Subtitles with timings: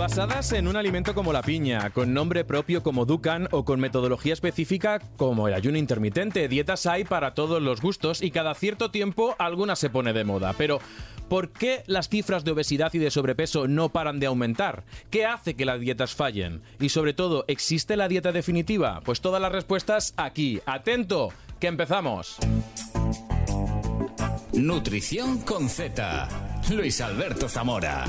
[0.00, 4.32] Basadas en un alimento como la piña, con nombre propio como Dukan o con metodología
[4.32, 9.36] específica como el ayuno intermitente, dietas hay para todos los gustos y cada cierto tiempo
[9.38, 10.54] alguna se pone de moda.
[10.56, 10.80] Pero,
[11.28, 14.84] ¿por qué las cifras de obesidad y de sobrepeso no paran de aumentar?
[15.10, 16.62] ¿Qué hace que las dietas fallen?
[16.80, 19.02] Y sobre todo, ¿existe la dieta definitiva?
[19.04, 20.62] Pues todas las respuestas aquí.
[20.64, 21.28] Atento,
[21.60, 22.38] que empezamos.
[24.54, 26.26] Nutrición con Z.
[26.70, 28.06] Luis Alberto Zamora.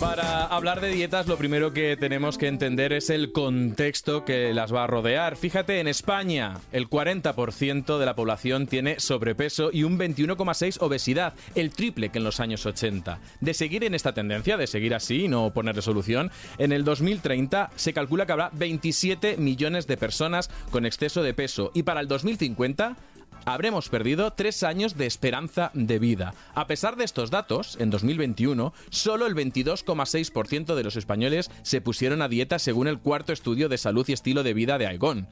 [0.00, 4.72] Para hablar de dietas, lo primero que tenemos que entender es el contexto que las
[4.72, 5.36] va a rodear.
[5.36, 11.70] Fíjate, en España el 40% de la población tiene sobrepeso y un 21,6% obesidad, el
[11.72, 13.18] triple que en los años 80.
[13.42, 17.70] De seguir en esta tendencia, de seguir así y no poner solución, en el 2030
[17.76, 22.08] se calcula que habrá 27 millones de personas con exceso de peso y para el
[22.08, 22.96] 2050
[23.44, 26.34] habremos perdido tres años de esperanza de vida.
[26.54, 32.22] A pesar de estos datos, en 2021, solo el 22,6% de los españoles se pusieron
[32.22, 35.28] a dieta según el cuarto estudio de salud y estilo de vida de Aigón.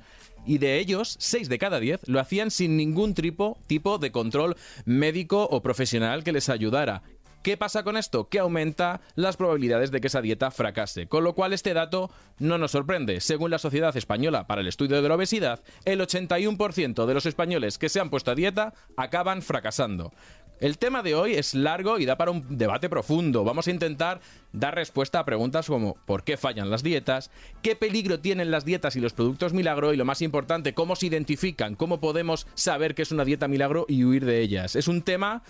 [0.47, 4.57] Y de ellos, 6 de cada 10 lo hacían sin ningún tipo, tipo de control
[4.85, 7.03] médico o profesional que les ayudara.
[7.49, 8.29] ¿Qué pasa con esto?
[8.29, 12.59] Que aumenta las probabilidades de que esa dieta fracase, con lo cual este dato no
[12.59, 13.23] nos sorprende.
[13.23, 17.79] Según la Sociedad Española para el Estudio de la Obesidad, el 81% de los españoles
[17.79, 20.13] que se han puesto a dieta acaban fracasando.
[20.61, 23.45] El tema de hoy es largo y da para un debate profundo.
[23.45, 24.21] Vamos a intentar
[24.53, 27.31] dar respuesta a preguntas como ¿por qué fallan las dietas?
[27.63, 29.95] ¿Qué peligro tienen las dietas y los productos milagro?
[29.95, 31.77] Y lo más importante, ¿cómo se identifican?
[31.77, 34.77] ¿Cómo podemos saber que es una dieta milagro y huir de ellas?
[34.77, 35.43] Es un tema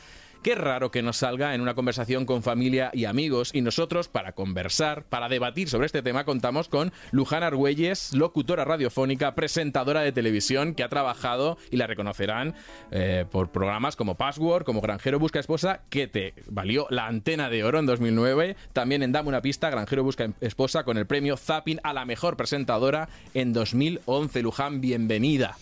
[0.42, 4.32] Qué raro que nos salga en una conversación con familia y amigos y nosotros para
[4.32, 10.74] conversar, para debatir sobre este tema contamos con Luján Argüelles, locutora radiofónica, presentadora de televisión
[10.74, 12.54] que ha trabajado y la reconocerán
[12.92, 17.64] eh, por programas como Password, como Granjero Busca Esposa, que te valió la antena de
[17.64, 21.80] oro en 2009, también en Dame una pista, Granjero Busca Esposa con el premio Zapping
[21.82, 24.42] a la mejor presentadora en 2011.
[24.42, 25.56] Luján, bienvenida.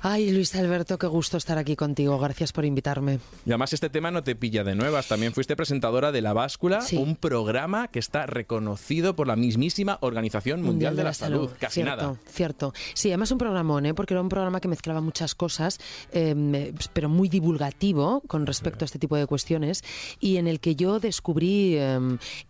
[0.00, 2.18] Ay, Luis Alberto, qué gusto estar aquí contigo.
[2.18, 3.18] Gracias por invitarme.
[3.44, 5.08] Y además este tema no te pilla de nuevas.
[5.08, 10.62] También fuiste presentadora de La Báscula, un programa que está reconocido por la mismísima Organización
[10.62, 11.50] Mundial, de, la, Salud.
[11.58, 12.16] Casi cierto, nada.
[12.30, 12.74] Cierto.
[12.94, 13.94] Sí, además un programón, ¿eh?
[13.94, 15.80] porque era un programa que mezclaba muchas cosas,
[16.12, 19.82] eh, pero muy divulgativo con respecto a este tipo de cuestiones
[20.20, 21.98] y en el que yo descubrí eh,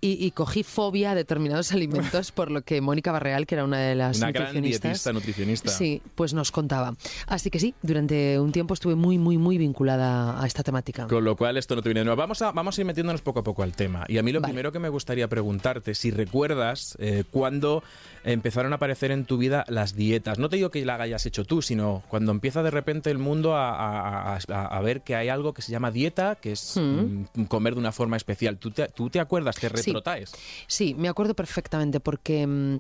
[0.01, 3.79] y, y, cogí fobia a determinados alimentos por lo que Mónica Barreal, que era una
[3.79, 5.71] de las una gran dietista, nutricionista.
[5.71, 6.95] Sí, pues nos contaba.
[7.39, 11.07] Así que sí, durante un tiempo estuve muy, muy, muy vinculada a esta temática.
[11.07, 12.19] Con lo cual esto no te viene de nuevo.
[12.19, 14.05] Vamos a, vamos a ir metiéndonos poco a poco al tema.
[14.09, 14.51] Y a mí lo vale.
[14.51, 17.85] primero que me gustaría preguntarte, si recuerdas eh, cuándo
[18.33, 20.39] empezaron a aparecer en tu vida las dietas.
[20.39, 23.57] No te digo que la hayas hecho tú, sino cuando empieza de repente el mundo
[23.57, 27.45] a, a, a, a ver que hay algo que se llama dieta, que es mm.
[27.45, 28.59] comer de una forma especial.
[28.59, 29.57] ¿Tú te, tú te acuerdas?
[29.57, 30.31] ¿Te retrotraes?
[30.31, 30.37] Sí.
[30.67, 32.79] sí, me acuerdo perfectamente porque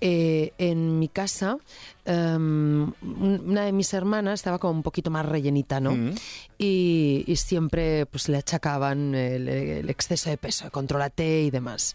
[0.00, 1.58] eh, en mi casa
[2.06, 5.92] um, una de mis hermanas estaba como un poquito más rellenita, ¿no?
[5.92, 6.14] Mm.
[6.64, 11.94] Y, y, siempre pues le achacaban el, el, exceso de peso, controlate y demás.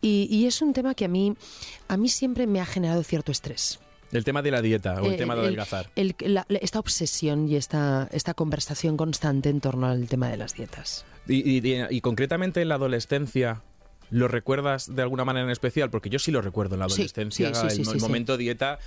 [0.00, 1.34] Y, y, es un tema que a mí,
[1.86, 3.78] a mí siempre me ha generado cierto estrés.
[4.10, 5.90] El tema de la dieta o el, el tema de adelgazar.
[5.94, 10.54] El, la, esta obsesión y esta, esta conversación constante en torno al tema de las
[10.54, 11.04] dietas.
[11.28, 13.62] Y, y concretamente en la adolescencia,
[14.10, 15.90] ¿Lo recuerdas de alguna manera en especial?
[15.90, 18.78] Porque yo sí lo recuerdo en la adolescencia, sí, sí, sí, el, el momento dieta,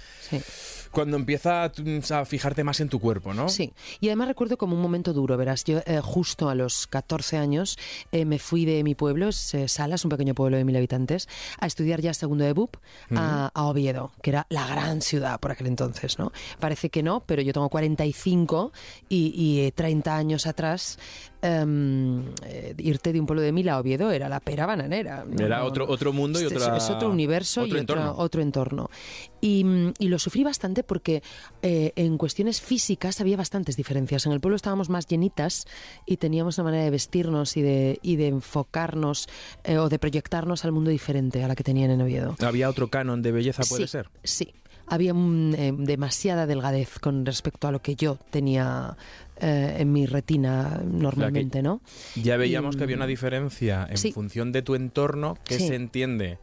[0.92, 3.50] cuando empieza a, fijarte más en tu cuerpo, ¿no?
[3.50, 7.38] Sí, y además recuerdo como un momento duro, verás, yo eh, justo a los 14
[7.38, 7.78] años
[8.12, 11.28] eh, me fui de mi pueblo, es eh, Salas, un pequeño pueblo de mil habitantes,
[11.60, 13.18] a estudiar ya segundo de BUP uh -huh.
[13.18, 16.32] a, a, Oviedo, que era la gran ciudad por aquel entonces, ¿no?
[16.60, 18.72] Parece que no, pero yo tengo 45
[19.10, 20.98] y, y 30 años atrás
[21.44, 22.24] um,
[22.78, 25.26] irte de un pueblo de mil a Oviedo era la pera bananera.
[25.28, 25.44] ¿no?
[25.44, 28.12] Era otro, otro mundo y otra, es, es otro universo otro y entorno.
[28.12, 28.90] Otro, otro entorno.
[29.42, 29.66] Y,
[29.98, 31.24] y, lo sufrí bastante porque
[31.62, 34.26] eh, en cuestiones físicas había bastantes diferencias.
[34.26, 35.66] En el pueblo estábamos más llenitas
[36.06, 39.28] y teníamos una manera de vestirnos y de, y de enfocarnos
[39.64, 42.36] eh, o de proyectarnos al mundo diferente a la que tenían en Oviedo.
[42.40, 44.10] ¿Había otro canon de belleza, puede sí, ser?
[44.24, 44.54] Sí.
[44.88, 48.98] Había un, eh, demasiada delgadez con respecto a lo que yo tenía
[49.40, 51.82] eh, en mi retina normalmente, o sea ¿no?
[52.22, 54.12] Ya veíamos y, que había una diferencia en sí.
[54.12, 55.68] función de tu entorno que sí.
[55.68, 56.40] se entiende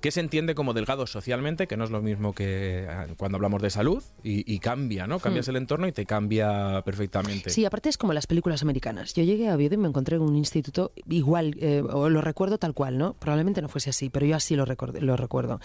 [0.00, 3.60] que se entiende como delgado socialmente, que no es lo mismo que ah, cuando hablamos
[3.62, 5.18] de salud, y, y cambia, ¿no?
[5.18, 5.50] Cambias hmm.
[5.50, 7.50] el entorno y te cambia perfectamente.
[7.50, 9.14] Sí, aparte es como las películas americanas.
[9.14, 12.58] Yo llegué a Oviedo y me encontré en un instituto igual, eh, o lo recuerdo
[12.58, 13.14] tal cual, ¿no?
[13.14, 15.60] Probablemente no fuese así, pero yo así lo, record lo recuerdo.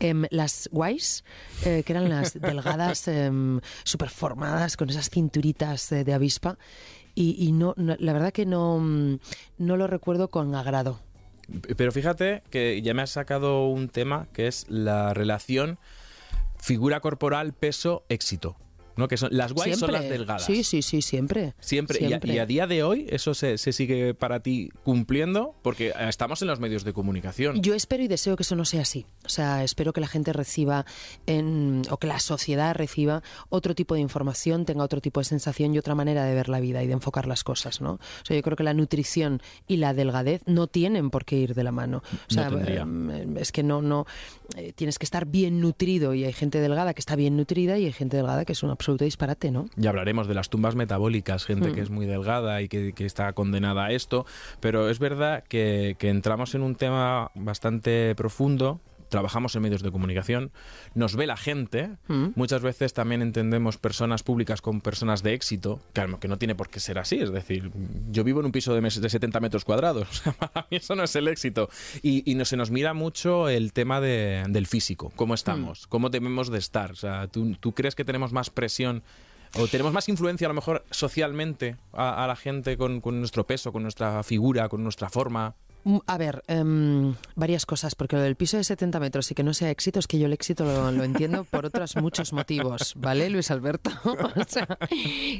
[0.00, 1.24] Eh, las guays,
[1.64, 6.58] eh, que eran las delgadas, em, súper formadas, con esas cinturitas de avispa,
[7.14, 8.80] y, y no, no, la verdad que no,
[9.58, 11.00] no lo recuerdo con agrado.
[11.76, 15.78] Pero fíjate que ya me has sacado un tema que es la relación
[16.58, 18.56] figura corporal, peso, éxito.
[18.96, 19.08] ¿No?
[19.08, 20.44] Que son, las guays son las delgadas.
[20.44, 21.54] Sí, sí, sí, siempre.
[21.60, 21.98] Siempre.
[22.00, 26.60] Y, a, día de hoy eso se, sigue para ti cumpliendo porque estamos en los
[26.60, 27.60] medios de comunicación.
[27.62, 29.06] Yo espero y deseo que eso no sea así.
[29.24, 30.84] O sea, espero que la gente reciba
[31.26, 35.74] en, o que la sociedad reciba otro tipo de información, tenga otro tipo de sensación
[35.74, 37.92] y otra manera de ver la vida y de enfocar las cosas, ¿no?
[37.92, 41.54] O sea, yo creo que la nutrición y la delgadez no tienen por qué ir
[41.54, 42.02] de la mano.
[42.28, 44.06] O sea, em, es que no, no,
[44.56, 47.86] eh, tienes que estar bien nutrido y hay gente delgada que está bien nutrida y
[47.86, 49.66] hay gente delgada que es una absoluto disparate, ¿no?
[49.76, 51.84] Ya hablaremos de las tumbas metabólicas, gente que mm.
[51.84, 54.26] es muy delgada y que, está condenada a esto,
[54.60, 58.80] pero es verdad que, que entramos en un tema bastante profundo
[59.14, 60.50] trabajamos en medios de comunicación,
[60.96, 62.30] nos ve la gente, mm.
[62.34, 66.68] muchas veces también entendemos personas públicas con personas de éxito, que, que no tiene por
[66.68, 67.70] qué ser así, es decir,
[68.10, 71.14] yo vivo en un piso de, de 70 metros cuadrados, para mí eso no es
[71.14, 71.70] el éxito,
[72.02, 75.88] y, y no, se nos mira mucho el tema de, del físico, cómo estamos, mm.
[75.90, 79.04] cómo debemos de estar, o sea, ¿tú, ¿tú crees que tenemos más presión
[79.56, 83.70] o tenemos más influencia a lo mejor socialmente a, la gente con, con, nuestro peso,
[83.72, 85.54] con nuestra figura, con nuestra forma.
[85.84, 89.42] Mm, a ver, em, varias cosas, porque lo del piso de 70 metros y que
[89.42, 93.28] no sea éxito es que yo el éxito lo, entiendo por otros muchos motivos, ¿vale,
[93.28, 93.90] Luis Alberto?
[94.04, 94.66] o sea,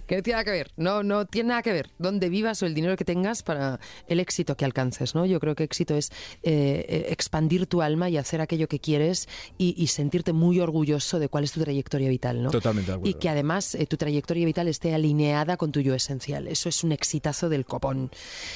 [0.06, 2.66] que no tiene nada que ver, no, no tiene nada que ver dónde vivas o
[2.66, 5.24] el dinero que tengas para el éxito que alcances, ¿no?
[5.24, 6.10] Yo creo que éxito es
[6.42, 11.28] eh, eh, expandir tu alma y hacer aquello que quieres y, sentirte muy orgulloso de
[11.28, 12.50] cuál es tu trayectoria vital, ¿no?
[12.50, 13.16] Totalmente de acuerdo.
[13.16, 16.48] Y que además eh, tu trayectoria vital esté alineada con tu yo esencial.
[16.48, 18.10] Eso es un exitazo del copón.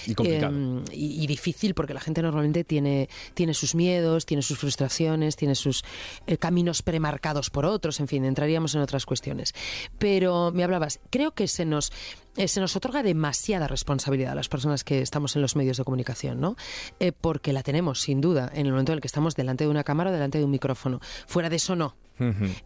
[0.06, 0.52] Y complicado.
[0.52, 5.36] Em, y, y difícil porque la gente normalmente tiene, tiene sus miedos, tiene sus frustraciones,
[5.36, 5.84] tiene sus
[6.26, 9.54] eh, caminos premarcados por otros, en fin, entraríamos en otras cuestiones.
[9.96, 11.92] Pero me hablabas, creo que se nos
[12.36, 15.84] eh, se nos otorga demasiada responsabilidad a las personas que estamos en los medios de
[15.84, 16.56] comunicación, ¿no?
[16.98, 19.70] Eh, porque la tenemos, sin duda, en el momento en el que estamos delante de
[19.70, 20.98] una cámara o delante de un micrófono.
[21.28, 21.94] Fuera de eso, no.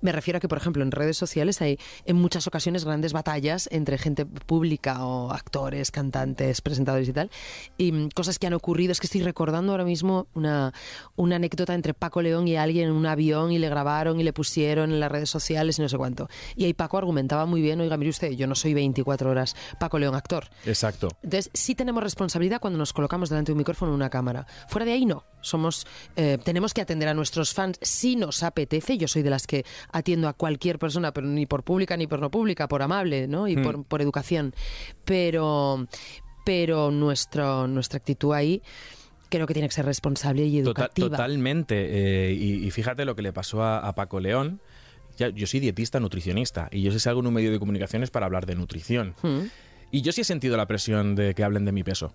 [0.01, 3.69] Me refiero a que, por ejemplo, en redes sociales hay en muchas ocasiones grandes batallas
[3.73, 7.31] entre gente pública o actores, cantantes, presentadores y tal.
[7.77, 8.93] Y mm, cosas que han ocurrido.
[8.93, 10.73] Es que estoy recordando ahora mismo una,
[11.17, 14.33] una anécdota entre Paco León y alguien en un avión y le grabaron y le
[14.33, 16.29] pusieron en las redes sociales y no sé cuánto.
[16.57, 19.99] Y ahí Paco argumentaba muy bien, oiga, mire usted, yo no soy 24 horas Paco
[19.99, 20.49] León actor.
[20.65, 21.09] Exacto.
[21.23, 24.47] Entonces, sí tenemos responsabilidad cuando nos colocamos delante de un micrófono o una cámara.
[24.69, 25.25] Fuera de ahí, no.
[25.41, 28.97] Somos, eh, tenemos que atender a nuestros fans si nos apetece.
[28.97, 32.21] Yo soy de las que atiendo a cualquier persona, pero ni por pública ni por
[32.21, 33.49] no pública, por amable, ¿no?
[33.49, 34.01] Y por, hmm.
[34.01, 34.55] educación.
[35.05, 35.87] Pero,
[36.45, 38.63] pero nuestro, nuestra actitud ahí
[39.29, 41.11] creo que tiene que ser responsable y educativa.
[41.17, 42.29] totalmente.
[42.31, 44.61] Eh, y, fíjate lo que le pasó a, Paco León.
[45.17, 48.45] yo soy dietista, nutricionista, y yo si salgo en un medio de comunicaciones para hablar
[48.47, 49.15] de nutrición.
[49.23, 49.47] Hmm.
[49.91, 52.13] Y yo sí he sentido la presión de que hablen de mi peso.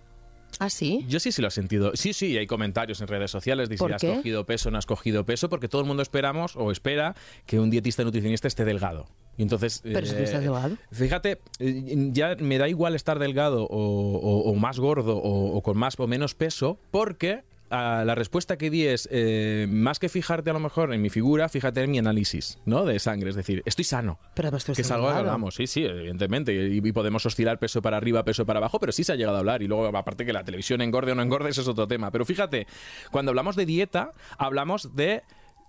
[0.58, 1.04] ¿Ah, sí?
[1.08, 1.92] Yo sí, sí lo he sentido.
[1.94, 4.86] Sí, sí, hay comentarios en redes sociales de si has cogido peso o no has
[4.86, 7.14] cogido peso, porque todo el mundo esperamos o espera
[7.46, 9.06] que un dietista nutricionista esté delgado.
[9.36, 10.76] Y entonces, Pero si estás eh, delgado.
[10.90, 16.06] Fíjate, eh, ya me da igual estar delgado o, más gordo o, con más o
[16.08, 20.92] menos peso, porque la respuesta que di es, eh, más que fijarte a lo mejor
[20.92, 22.84] en mi figura, fíjate en mi análisis ¿no?
[22.84, 23.30] de sangre.
[23.30, 24.18] Es decir, estoy sano.
[24.34, 26.52] Pero que es algo que hablamos, sí, sí, evidentemente.
[26.54, 29.40] Y, podemos oscilar peso para arriba, peso para abajo, pero sí se ha llegado a
[29.40, 29.62] hablar.
[29.62, 32.10] Y luego, aparte que la televisión engorde o no engorde, eso es otro tema.
[32.10, 32.66] Pero fíjate,
[33.10, 35.22] cuando hablamos de dieta, hablamos de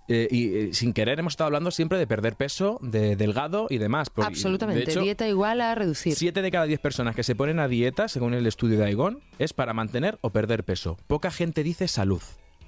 [0.08, 3.78] eh, y eh, sin querer hemos estado hablando siempre de perder peso, de delgado y
[3.78, 4.10] demás.
[4.16, 4.98] Absolutamente.
[5.00, 6.14] dieta igual a reducir.
[6.14, 9.20] Siete de cada diez personas que se ponen a dieta, según el estudio de Aigón,
[9.38, 10.96] es para mantener o perder peso.
[11.06, 12.22] Poca gente dice salud.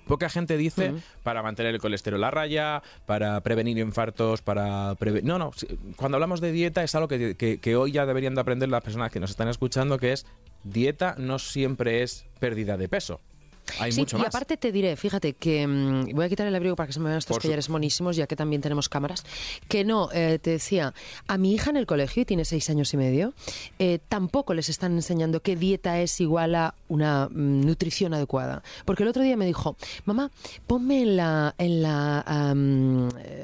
[0.07, 5.25] Poca gente dice para mantener el colesterol a raya, para prevenir infartos, para prevenir...
[5.25, 5.53] No, no,
[5.97, 9.13] cuando hablamos de dieta es algo que, que, hoy ya deberían de aprender las personas
[9.13, 10.27] que nos están escuchando, que es
[10.65, 13.21] dieta no siempre es pérdida de peso.
[13.79, 14.27] Hay mucho más.
[14.27, 17.01] Y aparte te diré, fíjate, que mm, voy a quitar el abrigo para que se
[17.01, 19.25] me vean estos collares monísimos, ya que también tenemos cámaras.
[19.69, 20.95] Que no, eh, te decía,
[21.27, 23.35] a mi hija en el colegio, y tiene seis años y medio,
[23.79, 28.63] eh, tampoco les están enseñando qué dieta es igual a una mm, nutrición adecuada.
[28.85, 30.31] Porque el otro día me dijo, mamá,
[30.67, 32.25] ponme en la, en la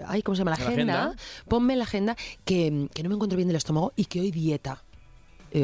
[0.06, 0.50] ay, ¿cómo se llama?
[0.52, 1.14] La agenda,
[1.49, 4.30] ponme en la agenda que, que no me encuentro bien del estómago y que hoy
[4.30, 4.82] dieta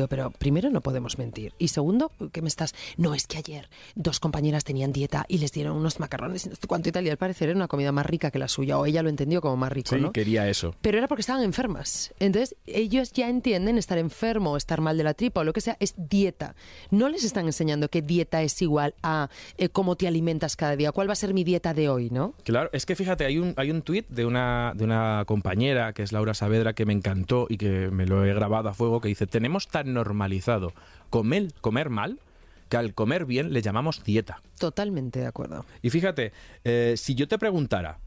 [0.09, 1.53] pero primero no podemos mentir.
[1.59, 2.75] Y segundo, ¿qué me estás?
[2.97, 6.51] No, es que ayer dos compañeras tenían dieta y les dieron unos macarrones.
[6.67, 9.09] Cuánto Italia al parecer era una comida más rica que la suya, o ella lo
[9.09, 10.75] entendió como más rico, sí, quería eso.
[10.81, 12.13] Pero era porque estaban enfermas.
[12.19, 15.61] Entonces, ellos ya entienden estar enfermo o estar mal de la tripa o lo que
[15.61, 16.55] sea, es dieta.
[16.91, 20.93] No les están enseñando que dieta es igual a eh, cómo te alimentas cada día.
[20.93, 22.35] ¿Cuál va a ser mi dieta de hoy, no?
[22.45, 26.03] Claro, es que fíjate, hay un, hay un tuit de una, de una compañera, que
[26.03, 29.09] es Laura Saavedra, que me encantó y que me lo he grabado a fuego, que
[29.09, 30.73] dice, tenemos tan normalizado
[31.11, 32.21] comer, comer mal
[32.69, 34.41] que al comer bien le llamamos dieta.
[34.57, 35.67] Totalmente de acuerdo.
[35.83, 37.99] Y fíjate, eh, si yo te preguntara,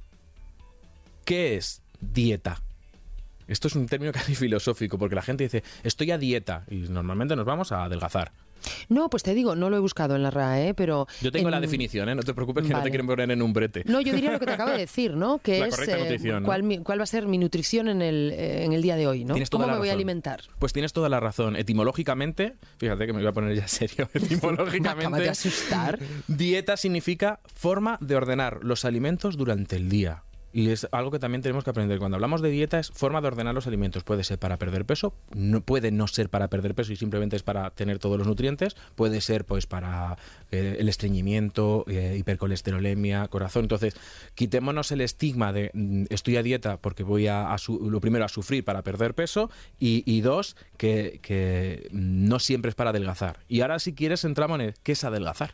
[1.26, 2.62] ¿qué es dieta?
[3.50, 7.36] Esto es un término casi filosófico, porque la gente dice, estoy a dieta, y normalmente
[7.36, 8.32] nos vamos a adelgazar.
[8.90, 11.08] No, pues te digo, no lo he buscado en la RAE, pero...
[11.22, 12.16] Yo tengo en- la definición, ¿eh?
[12.16, 13.84] no te preocupes que no te quieren poner en un brete.
[13.86, 15.40] No, yo diría lo que te acabo de decir, ¿no?
[15.40, 16.48] Que La es nutrición, ¿no?
[16.48, 19.08] cuál, mi- cuál va a ser mi nutrición en el, eh, en el día de
[19.08, 19.36] hoy, ¿no?
[19.52, 20.42] ¿Cómo me voy a alimentar?
[20.60, 21.56] Pues tienes toda la razón.
[21.56, 24.10] Etimológicamente, fíjate que me voy a poner ya serio.
[24.14, 26.00] Me acaba de Etimológicamente, asustar.
[26.28, 30.24] dieta significa forma de ordenar los alimentos durante el día.
[30.54, 32.00] Y es algo que también tenemos que aprender.
[32.00, 34.04] Cuando hablamos de dieta es forma de ordenar los alimentos.
[34.04, 37.44] Puede ser para perder peso, no, puede no ser para perder peso y simplemente es
[37.44, 38.76] para tener todos los nutrientes.
[38.96, 40.18] Puede ser pues para
[40.52, 43.66] eh, el estreñimiento, eh, hipercolesterolemia, corazón.
[43.66, 43.94] Entonces,
[44.36, 48.30] quitémonos el estigma de mm, estoy a dieta porque voy a, su- lo primero a
[48.30, 53.40] sufrir para perder peso y, dos, que, que no siempre es para adelgazar.
[53.48, 55.54] Y ahora si quieres entramos en el, qué es adelgazar.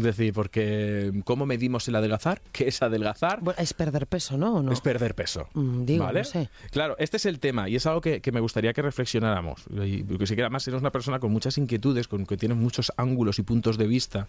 [0.00, 2.40] Es decir, porque ¿cómo medimos el adelgazar?
[2.52, 3.40] ¿Qué es adelgazar?
[3.42, 4.72] Bueno, es perder peso, ¿no?
[4.72, 5.48] Es perder peso.
[5.54, 6.20] Mm, digo, ¿vale?
[6.20, 6.48] no sé.
[6.70, 9.64] Claro, este es el tema y es algo que, que me gustaría que reflexionáramos.
[9.84, 13.38] Y porque que además eres una persona con muchas inquietudes, con que tienes muchos ángulos
[13.38, 14.26] y puntos de vista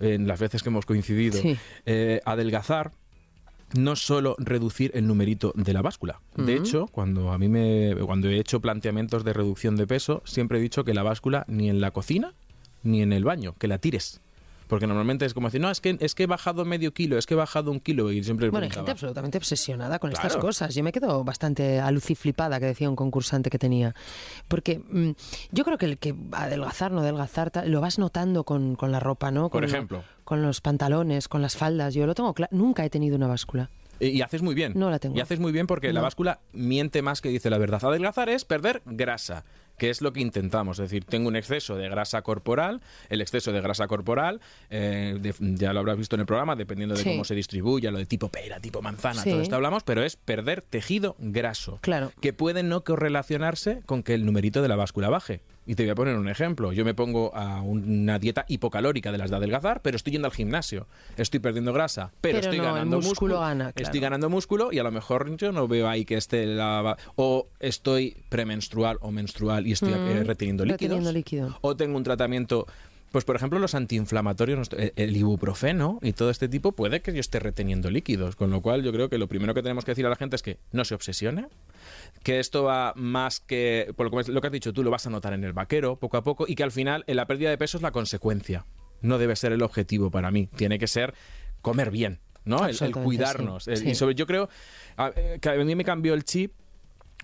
[0.00, 1.40] en las veces que hemos coincidido.
[1.40, 1.56] Sí.
[1.86, 2.92] Eh, adelgazar
[3.74, 6.20] no solo reducir el numerito de la báscula.
[6.36, 6.62] De Ujú.
[6.64, 10.60] hecho, cuando a mí me cuando he hecho planteamientos de reducción de peso, siempre he
[10.60, 12.34] dicho que la báscula ni en la cocina
[12.82, 14.20] ni en el baño, que la tires.
[14.70, 17.26] Porque normalmente es como decir, no, es que, es que he bajado medio kilo, es
[17.26, 18.10] que he bajado un kilo.
[18.12, 20.74] Y siempre Bueno, hay gente absolutamente obsesionada con estas cosas.
[20.74, 23.94] Yo me quedo bastante aluciflipada, que decía un concursante que tenía.
[24.48, 25.10] Porque mm,
[25.52, 29.30] yo creo que el que adelgazar, no adelgazar, lo vas notando con, con la ropa,
[29.30, 29.50] ¿no?
[29.50, 30.04] Por lo- ejemplo.
[30.24, 31.92] con los pantalones, con las faldas.
[31.94, 32.56] Yo lo tengo claro.
[32.56, 33.68] Nunca he tenido una báscula.
[34.00, 34.72] Y haces muy bien.
[34.74, 35.16] No la tengo.
[35.16, 37.84] Y haces muy bien porque la báscula miente más que dice la verdad.
[37.84, 39.44] Adelgazar es perder grasa,
[39.76, 40.78] que es lo que intentamos.
[40.78, 42.80] Es decir, tengo un exceso de grasa corporal.
[43.10, 44.40] El exceso de grasa corporal,
[44.70, 47.08] eh, de- ya lo habrás visto en el programa, dependiendo de Sí.
[47.10, 49.30] cómo se distribuya, lo de tipo pera, tipo manzana, Sí.
[49.30, 51.78] todo esto hablamos, pero es perder tejido graso.
[51.82, 52.12] Claro.
[52.20, 55.40] Que puede no correlacionarse con que el numerito de la báscula baje.
[55.70, 56.72] Y te voy a poner un ejemplo.
[56.72, 60.34] Yo me pongo a una dieta hipocalórica de las de adelgazar, pero estoy yendo al
[60.34, 60.88] gimnasio.
[61.16, 63.86] Estoy perdiendo grasa, pero, Pero estoy no, el ganando músculo gana, claro.
[63.86, 66.96] Estoy ganando músculo y a lo mejor yo no veo ahí que esté la...
[67.14, 70.80] O estoy premenstrual o menstrual y estoy eh, reteniendo líquidos.
[70.80, 71.58] reteniendo líquido.
[71.60, 72.66] O tengo un tratamiento...
[73.10, 77.40] Pues por ejemplo los antiinflamatorios, el ibuprofeno y todo este tipo puede que yo esté
[77.40, 80.10] reteniendo líquidos, con lo cual yo creo que lo primero que tenemos que decir a
[80.10, 81.48] la gente es que no se obsesione,
[82.22, 85.32] que esto va más que, por lo que, has dicho tú, lo vas a notar
[85.32, 87.78] en el vaquero poco a poco y que al final eh, la pérdida de peso
[87.78, 88.64] es la consecuencia,
[89.00, 91.12] no debe ser el objetivo para mí, tiene que ser
[91.62, 92.64] comer bien, ¿no?
[92.64, 93.64] El- cuidarnos.
[93.64, 93.90] sí, El- sí.
[93.90, 94.48] Y sobre, yo creo
[94.96, 96.52] a, eh, que a mí me cambió el chip,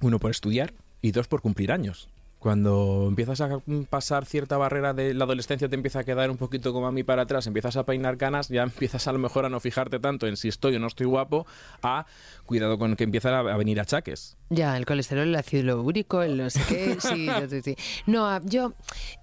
[0.00, 2.09] uno por estudiar y dos por cumplir años.
[2.50, 3.59] Cuando empiezas a
[3.91, 7.03] pasar cierta barrera de la adolescencia, te empieza a quedar un poquito como a mí
[7.03, 10.29] para atrás, empiezas a peinar canas, ya empiezas a lo mejor a no fijarte tanto
[10.29, 11.45] en si estoy o no estoy guapo,
[11.83, 12.07] a
[12.45, 14.37] cuidado con que empiezan a, a venir achaques.
[14.49, 17.76] Ya, el colesterol, el ácido úrico, el no sé qué, sí, sí, sí.
[18.07, 18.75] No, ah, yo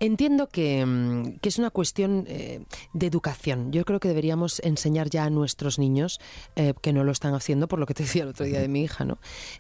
[0.02, 3.72] entiendo que, mm, que es una cuestión eh, de educación.
[3.72, 6.20] Yo creo que deberíamos enseñar ya a nuestros niños,
[6.58, 8.68] eh, que no lo están haciendo, por lo que te decía el otro día de
[8.68, 9.18] mi hija, ¿no?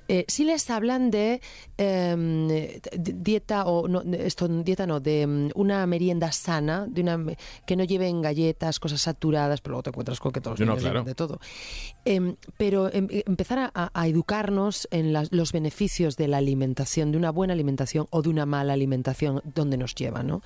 [0.10, 1.40] Eh, si les hablan de
[1.78, 3.14] eh, d-
[3.54, 7.20] dieta, o no, esto, dieta no, de mm, una merienda sana, de una
[7.66, 10.74] que no lleven galletas, cosas saturadas, pero luego te encuentras con que todos los No,
[10.76, 11.04] niños claro.
[11.04, 11.40] de todo.
[12.06, 17.54] Em, pero em, empezar a, educarnos en los beneficios de la alimentación, de una buena
[17.54, 20.42] alimentación o de una mala alimentación, donde nos lleva, ¿no?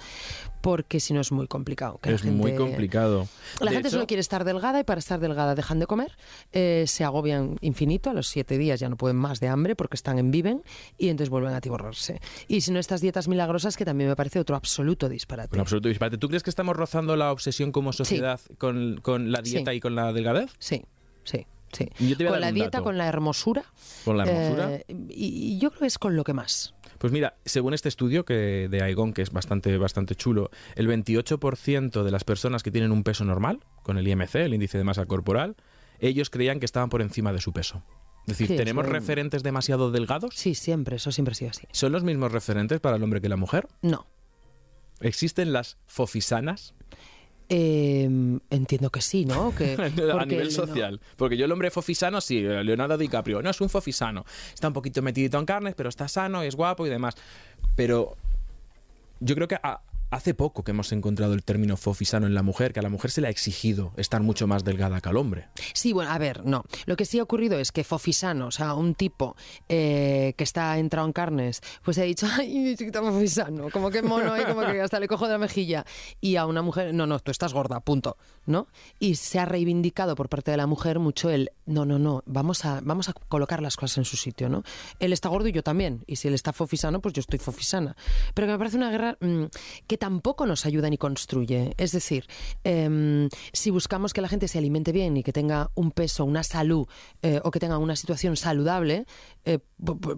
[0.62, 2.00] Porque si no es muy complicado.
[2.02, 3.28] que la es muy complicado.
[3.60, 6.12] La De gente hecho, solo quiere estar delgada y para estar delgada dejan de comer,
[6.52, 9.96] eh, se agobian infinito, a los siete días ya no pueden más de hambre porque
[9.96, 10.64] están en viven
[10.98, 12.20] y entonces vuelven a atiborrarse.
[12.48, 15.56] Y si no estas dietas milagrosas, que también me parece otro absoluto disparate.
[15.56, 16.18] Un absoluto disparate.
[16.18, 19.78] ¿Tú crees que estamos rozando la obsesión como sociedad con, con la dieta Sí.
[19.78, 20.52] y con la delgadez?
[20.60, 20.84] Sí,
[21.24, 21.46] sí.
[21.74, 21.90] Sí.
[22.26, 22.86] Con la dieta, dato.
[22.86, 23.66] con la hermosura.
[24.06, 24.74] Con la hermosura.
[24.76, 25.26] Eh, y,
[25.56, 26.74] y yo creo que es con lo que más.
[26.98, 32.04] Pues mira, según este estudio que de Aegon, que es bastante, bastante chulo, el 28%
[32.04, 35.06] de las personas que tienen un peso normal, con el IMC, el índice de masa
[35.06, 35.58] corporal,
[36.00, 37.84] ellos creían que estaban por encima de su peso.
[38.28, 40.36] Es decir, Sí, ¿tenemos referentes demasiado delgados?
[40.36, 41.66] Sí, siempre, eso siempre ha sido así.
[41.72, 43.68] ¿Son los mismos referentes para el hombre que la mujer?
[43.82, 44.06] No.
[45.00, 46.74] ¿Existen las fofisanas
[47.50, 48.10] Eh,
[48.50, 49.54] entiendo que sí, ¿no?
[49.58, 51.00] Que, a nivel no- social?
[51.16, 54.26] Porque yo el hombre fofisano, sí, Leonardo DiCaprio, no es un fofisano.
[54.54, 57.16] Está un poquito metidito en carnes, pero está sano, es guapo y demás.
[57.78, 58.18] Pero
[59.22, 62.74] yo creo que a- hace poco que hemos encontrado el término fofisano en la mujer,
[62.74, 65.48] que a la mujer se le ha exigido estar mucho más delgada que al hombre.
[65.74, 66.64] Sí, bueno, a ver, no.
[66.86, 69.36] Lo que sí ha ocurrido es que fofisano, o sea, un tipo
[69.70, 74.40] eh, que está entrado en carnes, pues ha dicho, ay, chiquita fofisano, como que mono,
[74.40, 75.86] y como que hasta le cojo de la mejilla.
[76.22, 78.68] Y a una mujer, no, no, tú estás gorda, punto, ¿no?
[79.00, 82.66] Y se ha reivindicado por parte de la mujer mucho el, no, no, no, vamos
[82.66, 84.64] a, vamos a colocar las cosas en su sitio, ¿no?
[85.00, 87.96] Él está gordo y yo también, y si él está fofisano, pues yo estoy fofisana.
[88.34, 89.46] Pero que me parece una guerra mm,
[89.86, 91.74] que tampoco nos ayuda ni construye.
[91.78, 92.26] Es decir,
[92.64, 96.44] em, si buscamos que la gente se alimente bien y que tenga un peso, una
[96.44, 96.88] salud
[97.22, 99.06] eh, o que tenga una situación saludable,
[99.46, 99.60] eh,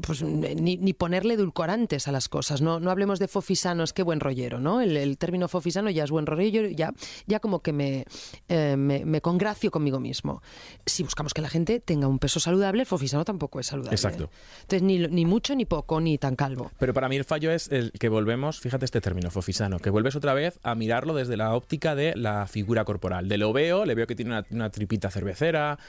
[0.01, 2.61] pues ni, ponerle edulcorantes a las cosas.
[2.61, 4.81] No, no hablemos de fofisanos, qué buen rollero, ¿no?
[4.81, 6.93] El, el término fofisano ya es buen rollero, ya,
[7.25, 8.05] ya como que me,
[8.47, 10.41] eh, me, me, congracio conmigo mismo.
[10.85, 13.95] Si buscamos que la gente tenga un peso saludable, el fofisano tampoco es saludable.
[13.95, 14.29] Exacto.
[14.61, 16.71] Entonces, ni, ni mucho, ni poco, ni tan calvo.
[16.79, 20.15] Pero para mí el fallo es el que volvemos, fíjate este término, fofisano, que vuelves
[20.15, 23.27] otra vez a mirarlo desde la óptica de la figura corporal.
[23.27, 25.79] De lo veo, le veo que tiene una, una tripita cervecera,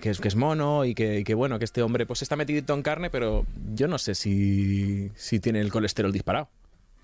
[0.00, 2.36] que es, que es mono y que, y que, bueno, que este hombre pues está
[2.36, 6.48] metidito en carne, pero yo no sé si, si tiene el colesterol disparado.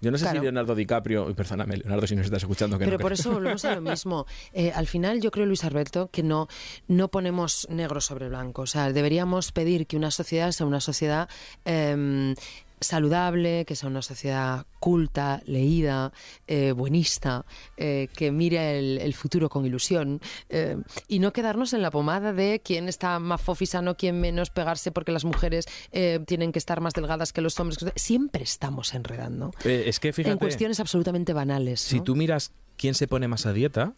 [0.02, 0.40] Yo no sé Claro.
[0.40, 3.32] si Leonardo DiCaprio, y perdóname, Leonardo, si nos estás escuchando, que Pero no, por eso
[3.32, 4.26] volvemos a lo mismo.
[4.52, 6.46] Eh, al final, yo creo, Luis Alberto, que no,
[6.88, 8.62] no ponemos negro sobre blanco.
[8.62, 11.28] O sea, deberíamos pedir que una sociedad sea una sociedad
[11.64, 12.34] em,
[12.82, 16.12] saludable, que sea una sociedad culta, leída,
[16.46, 17.44] eh, buenista,
[17.76, 20.76] eh, que mire el, el futuro con ilusión eh,
[21.08, 25.12] y no quedarnos en la pomada de quién está más fofisano, quién menos, pegarse porque
[25.12, 27.78] las mujeres eh, tienen que estar más delgadas que los hombres.
[27.96, 31.80] Siempre estamos enredando es que fíjate, en cuestiones absolutamente banales.
[31.80, 32.04] si ¿no?
[32.04, 33.94] tú miras quién se pone más a dieta,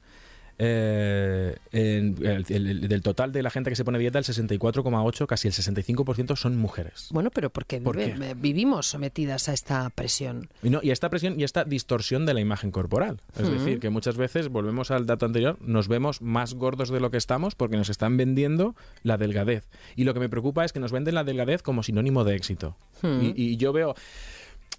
[0.59, 5.27] eh, en- el- el- del total de la gente que se pone dieta, el 64,8,
[5.27, 7.09] casi el 65% son mujeres.
[7.11, 10.49] Bueno, pero porque ¿Por vive- eh, vivimos sometidas a esta presión.
[10.63, 13.21] Y, no, y esta presión y esta distorsión de la imagen corporal.
[13.39, 17.11] Es decir, que muchas veces, volvemos al dato anterior, nos vemos más gordos de lo
[17.11, 19.69] que estamos porque nos están vendiendo la delgadez.
[19.97, 22.77] Y lo que me preocupa es que nos venden la delgadez como sinónimo de éxito.
[23.03, 23.95] y, y yo veo...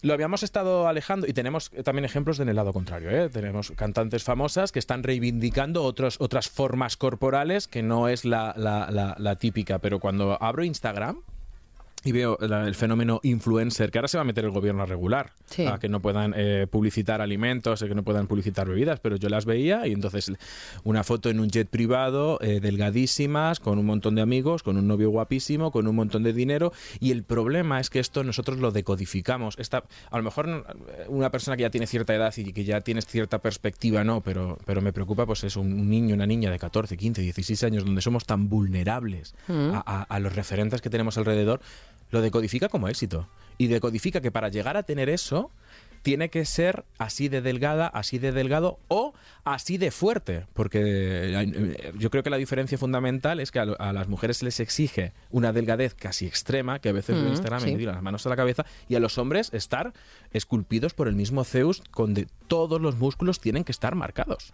[0.05, 3.09] Lo habíamos estado alejando y tenemos también ejemplos en el lado contrario.
[3.09, 3.27] ¿eh?
[3.29, 8.91] Tenemos cantantes famosas que están reivindicando otros, otras formas corporales que no es la, la-
[8.91, 9.79] la- la típica.
[9.79, 11.21] Pero cuando abro Instagram
[12.05, 14.85] y veo la- el fenómeno influencer, que ahora se va a meter el gobierno a
[14.85, 15.65] regular, Sí.
[15.65, 19.27] a que no puedan eh, publicitar alimentos, a que no puedan publicitar bebidas, pero yo
[19.27, 20.31] las veía y entonces
[20.83, 24.87] una foto en un jet privado, eh, delgadísimas, con un montón de amigos, con un
[24.87, 28.71] novio guapísimo, con un montón de dinero y el problema es que esto nosotros lo
[28.71, 29.55] decodificamos.
[29.57, 32.81] Esta, a lo mejor eh, una persona que ya tiene cierta edad y que ya
[32.81, 36.59] tiene cierta perspectiva, no, pero, pero me preocupa pues es un niño, una niña de
[36.59, 41.17] 14, 15, 16 años donde somos tan vulnerables a, a- a los referentes que tenemos
[41.17, 41.61] alrededor,
[42.11, 43.27] lo decodifica como éxito.
[43.57, 45.49] Y decodifica que para llegar a tener eso,
[46.05, 50.45] tiene que ser así de delgada, así de delgado o así de fuerte.
[50.53, 54.59] Porque eh, yo creo que la diferencia fundamental es que a, las mujeres se les
[54.59, 57.71] exige una delgadez casi extrema, que a veces en Mm, Instagram sí.
[57.71, 59.93] me tiro las manos a la cabeza, y a los hombres estar
[60.31, 64.53] esculpidos por el mismo Zeus, donde todos los músculos tienen que estar marcados.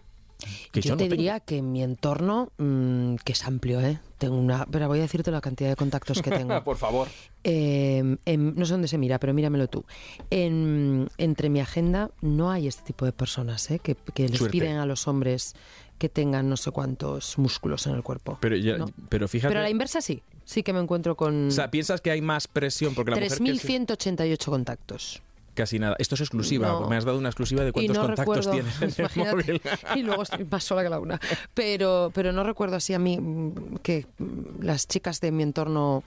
[0.72, 1.10] Que yo te tengo.
[1.16, 4.00] diría que en mi entorno, mm, que es amplio, ¿eh?
[4.18, 4.66] Tengo una.
[4.66, 6.62] Pero voy a decirte la cantidad de contactos que tengo.
[6.64, 7.06] Por favor.
[7.44, 9.84] Eh, en- no sé dónde se mira, pero míramelo tú.
[10.30, 13.78] En- entre mi agenda no hay este tipo de personas ¿eh?
[13.78, 14.52] que, que les Suerte.
[14.58, 15.54] piden a los hombres
[15.98, 18.38] que tengan no sé cuántos músculos en el cuerpo.
[18.40, 18.86] Pero, ya- No.
[19.08, 19.50] pero fíjate.
[19.50, 20.22] Pero a la inversa sí.
[20.44, 23.30] Sí que me encuentro con o sea, piensas que hay más presión porque la mujer
[23.30, 25.22] que se- 3.188 contactos.
[25.54, 25.96] Casi nada.
[25.98, 26.68] Esto es exclusiva.
[26.68, 26.88] No.
[26.88, 29.62] Me has dado una exclusiva de cuántos no contactos recuerdo, tienes en el imagínate, móvil.
[29.96, 31.20] y luego estoy más sola que la una.
[31.54, 36.02] Pero, pero no recuerdo así a mí mm, que mm, las chicas de mi entorno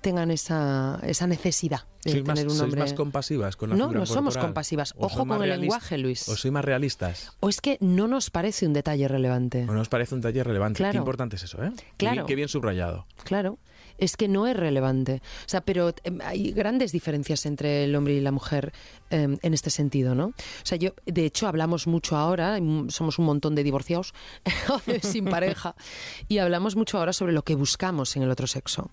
[0.00, 2.80] tengan esa, esa necesidad de ¿Sois más, tener un sois hombre.
[2.80, 4.94] más compasivas con la No, no somos compasivas.
[4.96, 6.28] ¿O Ojo con el lenguaje, Luis.
[6.28, 7.32] ¿O sois más realistas?
[7.40, 9.66] O es que no nos parece un detalle relevante.
[9.68, 10.78] ¿O no os parece un taller relevante?
[10.78, 10.92] Claro.
[10.92, 11.72] Qué importante es eso, ¿eh?
[11.96, 12.24] Claro.
[12.26, 13.06] Qué bien subrayado.
[13.24, 13.58] Claro.
[13.98, 15.22] Es que no es relevante.
[15.46, 18.72] O sea, pero em, hay grandes diferencias entre el hombre y la mujer
[19.10, 20.26] em, en este sentido, ¿no?
[20.26, 24.14] O sea, yo, de hecho, hablamos mucho ahora, somos un montón de divorciados
[25.02, 25.74] sin pareja,
[26.28, 28.90] y hablamos mucho ahora sobre lo que buscamos en el otro sexo.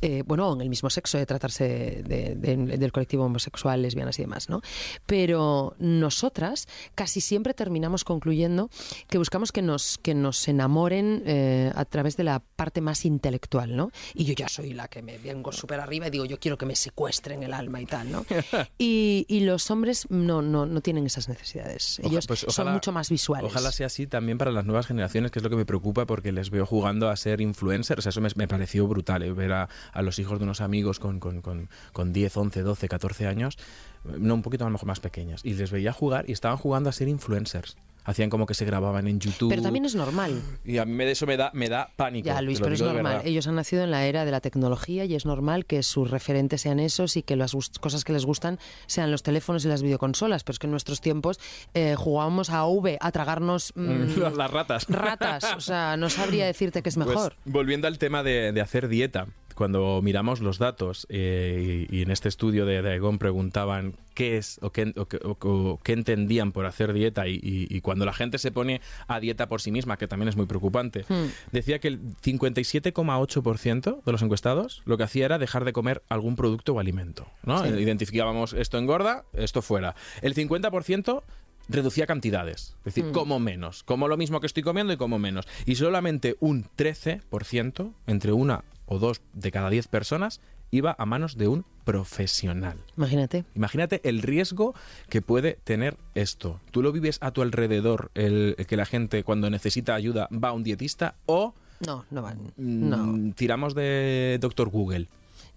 [0.00, 4.22] Eh, bueno, en el mismo sexo, de tratarse de- de- del colectivo homosexual, lesbianas y
[4.22, 4.60] demás, ¿no?
[5.06, 8.70] Pero nosotras casi siempre terminamos concluyendo
[9.08, 13.76] que buscamos que nos, que nos enamoren eh, a través de la parte más intelectual,
[13.76, 13.90] ¿no?
[14.14, 16.64] Y yo ya soy la que me vengo súper arriba y digo, yo quiero que
[16.66, 18.24] me secuestren el alma y tal, ¿no?
[18.78, 21.98] y, y los hombres no, no, no tienen esas necesidades.
[22.00, 23.50] Oja- Ellos pues son mucho más visuales.
[23.50, 26.32] Ojalá sea así también para las nuevas generaciones, que es lo que me preocupa porque
[26.32, 28.06] les veo jugando a ser influencers.
[28.06, 31.18] Eso me, me pareció brutal, eh, ver a, a los hijos de unos amigos con,
[31.20, 33.56] con, con, con 10, 11, 12, 14 años,
[34.04, 36.56] eh, no un poquito a lo mejor más pequeñas, y les veía jugar y estaban
[36.58, 37.76] jugando a ser influencers.
[38.08, 39.50] Hacían como que se grababan en YouTube.
[39.50, 40.40] Pero también es normal.
[40.64, 42.24] Y a mí de eso me da, me da pánico.
[42.24, 43.20] Ya, Luis, pero es normal.
[43.22, 46.62] Ellos han nacido en la era de la tecnología y es normal que sus referentes
[46.62, 50.42] sean esos y que las cosas que les gustan sean los teléfonos y las videoconsolas.
[50.42, 51.38] Pero es que en nuestros tiempos
[51.74, 54.86] eh, jugábamos a V, a tragarnos mm, las, las ratas.
[54.88, 55.44] ratas.
[55.54, 57.36] O sea, no sabría decirte que es mejor.
[57.44, 59.26] Pues, volviendo al tema de, de hacer dieta,
[59.58, 64.36] cuando miramos los datos eh, y, y en este estudio de, de Aegon preguntaban qué
[64.38, 67.80] es o qué, o qué- o- o qué entendían por hacer dieta y, y- y
[67.80, 71.04] cuando la gente se pone a dieta por sí misma, que también es muy preocupante,
[71.08, 71.26] Hmm.
[71.52, 76.36] decía que el 57,8% de los encuestados lo que hacía era dejar de comer algún
[76.36, 77.26] producto o alimento.
[77.44, 77.62] ¿no?
[77.64, 77.68] Sí.
[77.70, 79.94] Identificábamos esto engorda, esto fuera.
[80.22, 81.22] El 50%
[81.68, 83.12] reducía cantidades, es decir, Mm.
[83.12, 85.46] como menos, como lo mismo que estoy comiendo y como menos.
[85.66, 91.36] Y solamente un 13%, entre una o dos de cada 10 personas, iba a manos
[91.36, 92.78] de un profesional.
[92.96, 93.44] Imagínate.
[93.54, 94.74] Imagínate el riesgo
[95.08, 96.60] que puede tener esto.
[96.70, 100.48] Tú lo vives a tu alrededor, el, el que la gente cuando necesita ayuda va
[100.48, 101.54] a un dietista o
[101.86, 102.38] No, no van.
[102.56, 103.34] mm, No.
[103.34, 105.08] tiramos de Doctor Google.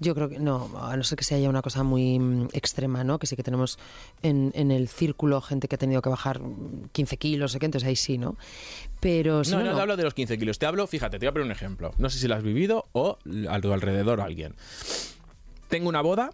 [0.01, 3.03] Yo creo que no, a no ser que sea ya una cosa muy mm, extrema,
[3.03, 3.19] ¿no?
[3.19, 3.77] Que sí que tenemos
[4.23, 7.67] en, en el círculo gente que ha tenido que bajar mm, 15 kilos, sé qué,
[7.67, 8.35] entonces ahí sí, ¿no?
[8.99, 10.57] Pero si No, no, te hablo de los 15 kilos.
[10.57, 11.91] Te hablo, fíjate, te voy a poner un ejemplo.
[11.99, 14.55] No sé si lo has vivido o a tu alrededor alguien.
[15.69, 16.31] Tengo una boda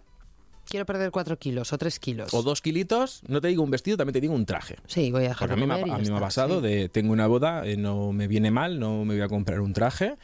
[0.68, 2.34] quiero perder 4 kilos o 3 kilos.
[2.34, 4.76] o dos kilitos, no te digo un vestido, también te digo un traje.
[4.86, 6.60] Sí, voy a dejar Porque a de mí, me ha, a mí me ha pasado
[6.60, 6.66] sí.
[6.66, 9.72] de tengo una boda, eh, no me viene mal, no me voy a comprar un
[9.72, 10.16] traje,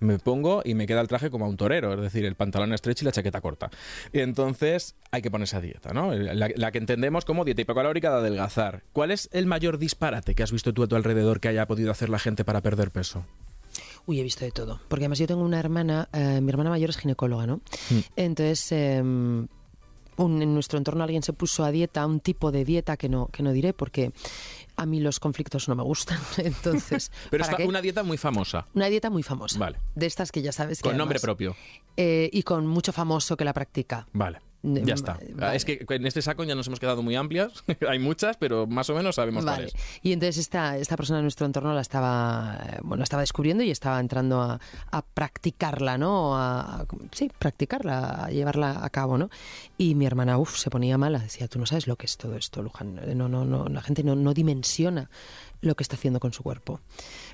[0.00, 2.72] me pongo y me queda el traje como a un torero, es decir, el pantalón
[2.72, 3.70] estrecho y la chaqueta corta.
[4.12, 6.12] Y entonces hay que ponerse a dieta, ¿no?
[6.14, 8.82] La, la que entendemos como dieta hipocalórica de adelgazar.
[8.92, 11.90] ¿Cuál es el mayor disparate que has visto tú a tu alrededor que haya podido
[11.90, 13.24] hacer la gente para perder peso?
[14.06, 14.80] Uy, he visto de todo.
[14.88, 17.60] Porque además yo tengo una hermana, eh, mi hermana mayor es ginecóloga, ¿no?
[18.16, 22.96] Entonces, eh, un- en nuestro entorno alguien se puso a dieta, un tipo de dieta
[22.96, 24.12] que no, que no diré, porque
[24.80, 26.18] a mí los conflictos no me gustan.
[26.38, 27.68] Entonces, Pero ¿para está qué?
[27.68, 28.66] una dieta muy famosa.
[28.74, 29.58] Una dieta muy famosa.
[29.58, 29.78] Vale.
[29.94, 31.54] De estas que ya sabes que Con nombre propio.
[31.96, 34.06] eh, y con mucho famoso que la practica.
[34.12, 34.40] Vale.
[34.62, 35.18] Mm, Ya está.
[35.34, 35.56] vale.
[35.56, 37.52] Es que en este saco ya nos hemos quedado muy amplias.
[37.88, 39.68] Hay muchas, pero más o menos sabemos Vale.
[39.68, 39.74] cuáles.
[40.02, 43.70] Y entonces esta, esta persona en nuestro entorno la estaba, eh, bueno, estaba descubriendo y
[43.70, 46.36] estaba entrando a, a practicarla, ¿no?
[46.36, 49.30] A, a- sí, practicarla, a llevarla a cabo, ¿no?
[49.78, 51.20] Y mi hermana, uff, se ponía mala.
[51.20, 53.00] Decía, tú no sabes lo que es todo esto, Luján.
[53.16, 55.08] No, no, no, la gente no, no dimensiona
[55.62, 56.80] lo que está haciendo con su cuerpo.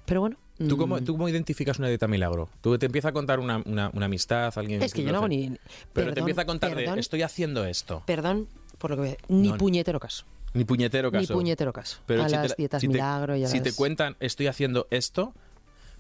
[0.04, 0.36] Pero bueno.
[0.58, 2.48] ¿Tú mm, cómo, ¿Tú cómo identificas una dieta milagro?
[2.62, 4.82] Tú te empieza a contar una, una- una amistad, alguien...
[4.82, 5.52] Es que yo no hago ni...
[5.92, 8.02] Pero te empieza a contar perdón, de, estoy haciendo esto.
[8.06, 9.58] Perdón por lo que Ni No.
[9.58, 10.24] puñetero caso.
[10.54, 11.20] Ni puñetero caso.
[11.34, 11.98] Ni puñetero caso.
[12.06, 14.16] Pero a si te las la- dietas si te- milagro y a Si te cuentan,
[14.20, 15.34] estoy haciendo esto,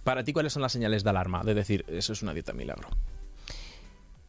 [0.04, 1.42] para ti, ¿cuáles son las señales de alarma?
[1.44, 2.88] De decir, eso es una dieta milagro.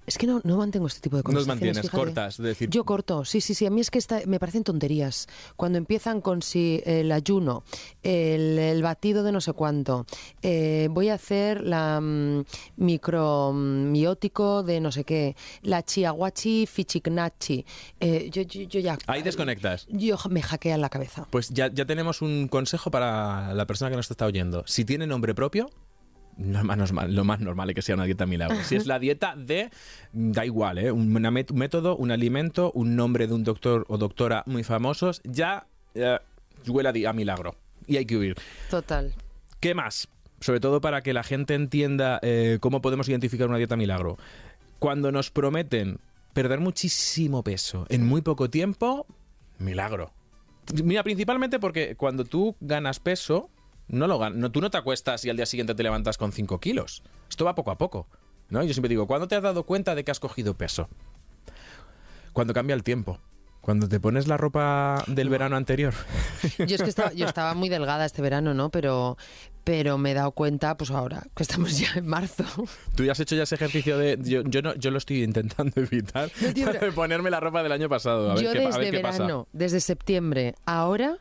[0.08, 1.48] Es que no, no mantengo este tipo de No conversaciones.
[1.62, 1.98] mantienes, fíjate.
[1.98, 3.65] cortas, decir- Yo corto, sí, sí, sí.
[3.65, 5.28] A mí es que esta- me parecen tonterías.
[5.58, 7.63] Cuando empiezan con si el ayuno,
[8.04, 10.06] el, el batido de no sé cuánto,
[10.41, 12.46] eh, voy a hacer la mm,
[12.78, 17.65] microbiótico de no sé qué, la chiaguachi fichignachi.
[18.00, 18.98] Eh, yo, yo, yo ya...
[19.08, 19.88] Ahí desconectas.
[19.89, 21.28] Yo me hackea la cabeza.
[21.30, 24.63] Pues ya, ya tenemos un consejo para la persona que nos está oyendo.
[24.67, 25.70] Si tiene nombre propio,
[26.38, 28.58] más normal, lo más normal es que sea una dieta milagro.
[28.63, 29.69] Si es la dieta de,
[30.13, 30.91] da igual, ¿eh?
[30.91, 35.67] un, met- método, un alimento, un nombre de un doctor o doctora muy famosos, ya
[35.95, 36.19] eh,
[36.67, 37.56] huele a milagro.
[37.88, 38.36] Y hay que huir.
[38.69, 39.13] Total.
[39.60, 40.08] ¿Qué más?
[40.39, 44.17] Sobre todo para que la gente entienda eh, cómo podemos identificar una dieta milagro.
[44.78, 46.00] Cuando nos prometen
[46.34, 49.08] perder muchísimo peso en muy poco tiempo,
[49.58, 50.12] milagro.
[50.84, 53.50] Mira, principalmente porque cuando tú ganas peso,
[53.88, 56.32] no lo gan- no, tú no te acuestas y al día siguiente te levantas con
[56.32, 57.04] 5 kilos.
[57.30, 58.08] Esto va poco a poco.
[58.50, 58.63] ¿no?
[58.63, 60.88] Yo siempre digo, ¿cuándo te has dado cuenta de que has cogido peso?
[62.34, 63.19] Cuando cambia el tiempo.
[63.62, 65.93] Cuando te pones la ropa del verano anterior.
[66.60, 68.69] Yo es que estaba, yo estaba muy delgada este verano, ¿no?
[68.69, 69.17] Pero,
[69.65, 72.45] pero me he dado cuenta, pues ahora, que estamos ya en marzo.
[72.95, 74.17] ¿Tú ya has hecho ya ese ejercicio de.?
[74.23, 76.32] Yo, yo, no, yo lo estoy intentando evitar.
[76.39, 78.32] No, tío, pero- de ponerme la ropa del año pasado.
[78.32, 79.50] A ver yo qué, a desde ver qué verano, pasa.
[79.52, 81.17] desde septiembre, ahora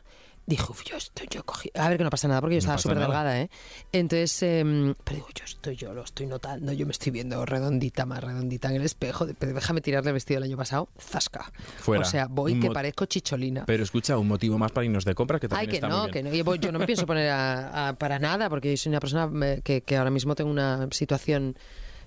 [0.47, 1.69] dije, "Uf, yo estoy, yo cogí.
[1.75, 3.49] A ver que no pasa nada porque yo No estaba súper delgada, ¿eh?
[3.91, 8.05] Entonces, em, pero digo, yo estoy, yo lo estoy notando, yo me estoy viendo redondita,
[8.05, 9.25] más redondita en el espejo.
[9.27, 11.51] déjame tirarle el vestido del año pasado, zasca.
[11.77, 12.01] Fuera.
[12.01, 13.65] O sea, voy Un que parezco chicholina.
[13.67, 16.01] Pero escucha, un motivo más para irnos de compras que Ay, también que está no,
[16.03, 16.55] muy que no.
[16.55, 19.61] Yo, no me pienso poner a- a- para nada porque yo soy una persona eh,
[19.63, 21.57] que, que ahora mismo tengo una situación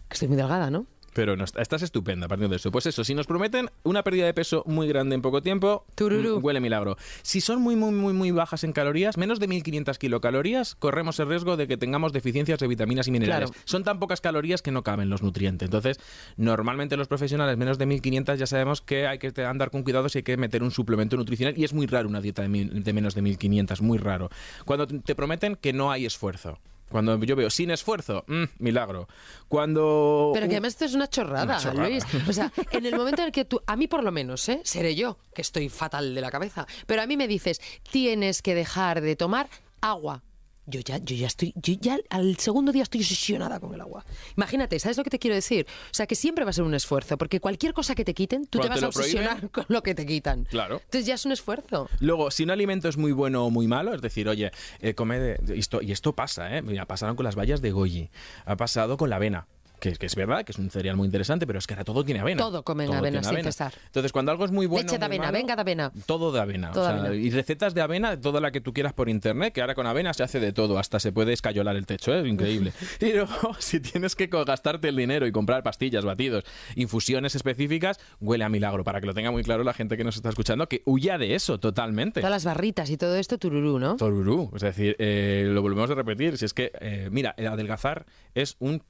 [0.08, 0.86] Que estoy muy delgada, ¿no?
[1.12, 2.70] Pero no, estás estupenda partiendo de eso.
[2.70, 6.38] Pues eso, si nos prometen una pérdida de peso muy grande en poco tiempo, Tururú.
[6.40, 6.96] mm, huele milagro.
[7.22, 11.28] Si son muy, muy, muy, muy bajas en calorías, menos de 1500 kilocalorías, corremos el
[11.28, 13.50] riesgo de que tengamos deficiencias de vitaminas y minerales.
[13.50, 13.62] Claro.
[13.64, 15.66] Son tan pocas calorías que no caben los nutrientes.
[15.66, 15.98] Entonces,
[16.36, 20.18] normalmente los profesionales, menos de 1500, ya sabemos que hay que andar con cuidado si
[20.18, 21.58] hay que meter un suplemento nutricional.
[21.58, 24.30] Y es muy raro una dieta de, mil- de menos de 1500, muy raro.
[24.64, 26.58] Cuando te prometen que no hay esfuerzo.
[26.90, 29.08] Cuando yo veo sin esfuerzo, mm, milagro.
[29.48, 31.88] Cuando Pero que además esto es una chorrada, Una chorrada.
[31.88, 32.04] Luis.
[32.28, 34.60] O sea, en el momento en el que tú, a mí por lo menos, ¿eh?
[34.64, 38.54] seré yo, que estoy fatal de la cabeza, pero a mí me dices, tienes que
[38.54, 39.48] dejar de tomar
[39.80, 40.22] agua.
[40.70, 44.04] Yo ya, yo ya estoy, yo ya al segundo día estoy obsesionada con el agua.
[44.36, 45.66] Imagínate, ¿sabes lo que te quiero decir?
[45.86, 48.46] O sea, que siempre va a ser un esfuerzo, porque cualquier cosa que te quiten,
[48.46, 50.44] tú te vas a prohíben, obsesionar con lo que te quitan.
[50.44, 50.76] Claro.
[50.84, 51.88] Entonces ya es un esfuerzo.
[52.00, 55.18] Luego, si un alimento es muy bueno o muy malo, es decir, oye, eh, come
[55.18, 56.62] de- esto, y esto pasa, ¿eh?
[56.62, 58.10] Mira, pasaron con las bayas de goji,
[58.44, 59.46] ha pasado con la avena.
[59.80, 62.04] Que, que es verdad, que es un cereal muy interesante, pero es que ahora todo
[62.04, 62.38] tiene avena.
[62.38, 63.72] Todo comen avena sin cesar.
[63.86, 64.86] Entonces, cuando algo es muy bueno.
[64.86, 65.92] Leche de avena, malo, venga de avena.
[66.06, 66.70] Todo de avena.
[66.72, 67.14] Todo o sea, avena.
[67.14, 70.12] Y recetas de avena, toda la que tú quieras por internet, que ahora con avena
[70.14, 72.28] se hace de todo, hasta se puede escayolar el techo, ¿eh?
[72.28, 72.72] increíble.
[73.00, 76.44] y luego, si tienes que gastarte el dinero y comprar pastillas, batidos,
[76.76, 80.16] infusiones específicas, huele a milagro, para que lo tenga muy claro la gente que nos
[80.16, 82.20] está escuchando, que huya de eso totalmente.
[82.20, 83.96] Todas las barritas y todo esto, tururú, ¿no?
[83.96, 84.50] Torurú.
[84.54, 86.36] Es decir, eh, lo volvemos a repetir.
[86.38, 88.82] Si es que, eh, mira, el adelgazar es un,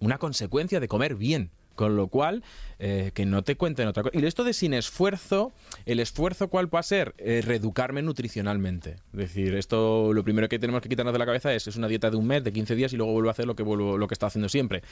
[0.00, 1.50] una consecuencia de comer bien.
[1.74, 2.42] Con lo cual,
[2.78, 4.18] eh, que no te cuenten otra cosa.
[4.18, 5.52] Y esto de sin esfuerzo,
[5.84, 7.14] el esfuerzo cuál va a ser?
[7.18, 8.92] Eh, reeducarme nutricionalmente.
[9.12, 11.86] Es decir, esto lo primero que tenemos que quitarnos de la cabeza es, es una
[11.86, 13.98] dieta de un mes, de 15 días y luego vuelvo a hacer lo que, vuelvo,
[13.98, 14.82] lo que está haciendo siempre.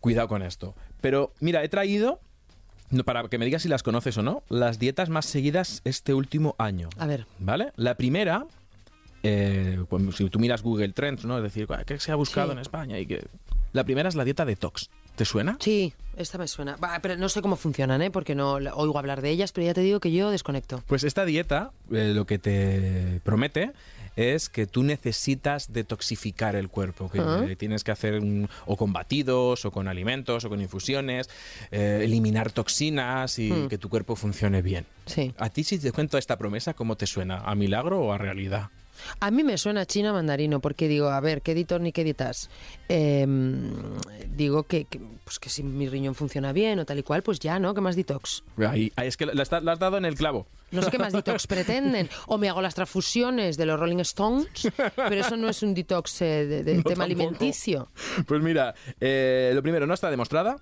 [0.00, 0.74] Cuidado con esto.
[1.00, 2.20] Pero mira, he traído,
[3.06, 6.54] para que me digas si las conoces o no, las dietas más seguidas este último
[6.58, 6.90] año.
[6.98, 7.24] A ver.
[7.38, 7.72] ¿Vale?
[7.76, 8.44] La primera,
[9.22, 11.38] eh, cuando- si tú miras Google Trends, ¿no?
[11.38, 12.52] Es decir, ¿qué se ha buscado Sí.
[12.52, 12.98] en España?
[12.98, 13.26] Y que...
[13.74, 14.88] La primera es la dieta detox.
[15.16, 15.56] ¿Te suena?
[15.60, 16.76] Sí, esta me suena.
[17.02, 18.10] Pero no sé cómo funcionan, ¿eh?
[18.10, 20.82] Porque no oigo hablar de ellas, pero ya te digo que yo desconecto.
[20.86, 23.72] Pues esta dieta eh, lo que te promete
[24.16, 27.44] es que tú necesitas detoxificar el cuerpo, que Ah.
[27.48, 31.28] eh, tienes que hacer un- o con batidos, o con alimentos, o con infusiones,
[31.72, 33.68] eh, eliminar toxinas y Hmm.
[33.68, 34.86] que tu cuerpo funcione bien.
[35.06, 35.34] Sí.
[35.36, 37.38] A ti si te cuento esta promesa, ¿cómo te suena?
[37.38, 38.70] ¿A milagro o a realidad?
[39.20, 42.50] A mí me suena chino mandarino, porque digo, a ver, ¿qué editor ni qué dietas?
[42.88, 43.72] Em,
[44.36, 47.38] digo que, que, pues que si mi riñón funciona bien o tal y cual, pues
[47.40, 47.74] ya, ¿no?
[47.74, 48.42] ¿Qué más detox?
[48.68, 50.46] Ahí, es que está- la has dado en el clavo.
[50.70, 52.08] No sé qué más detox pretenden.
[52.26, 54.48] O me hago las transfusiones de los Rolling Stones,
[54.96, 57.22] pero eso no es un detox eh, de, de No, tema tampoco.
[57.24, 57.88] alimenticio.
[58.26, 60.56] Pues mira, eh, lo primero, no está demostrada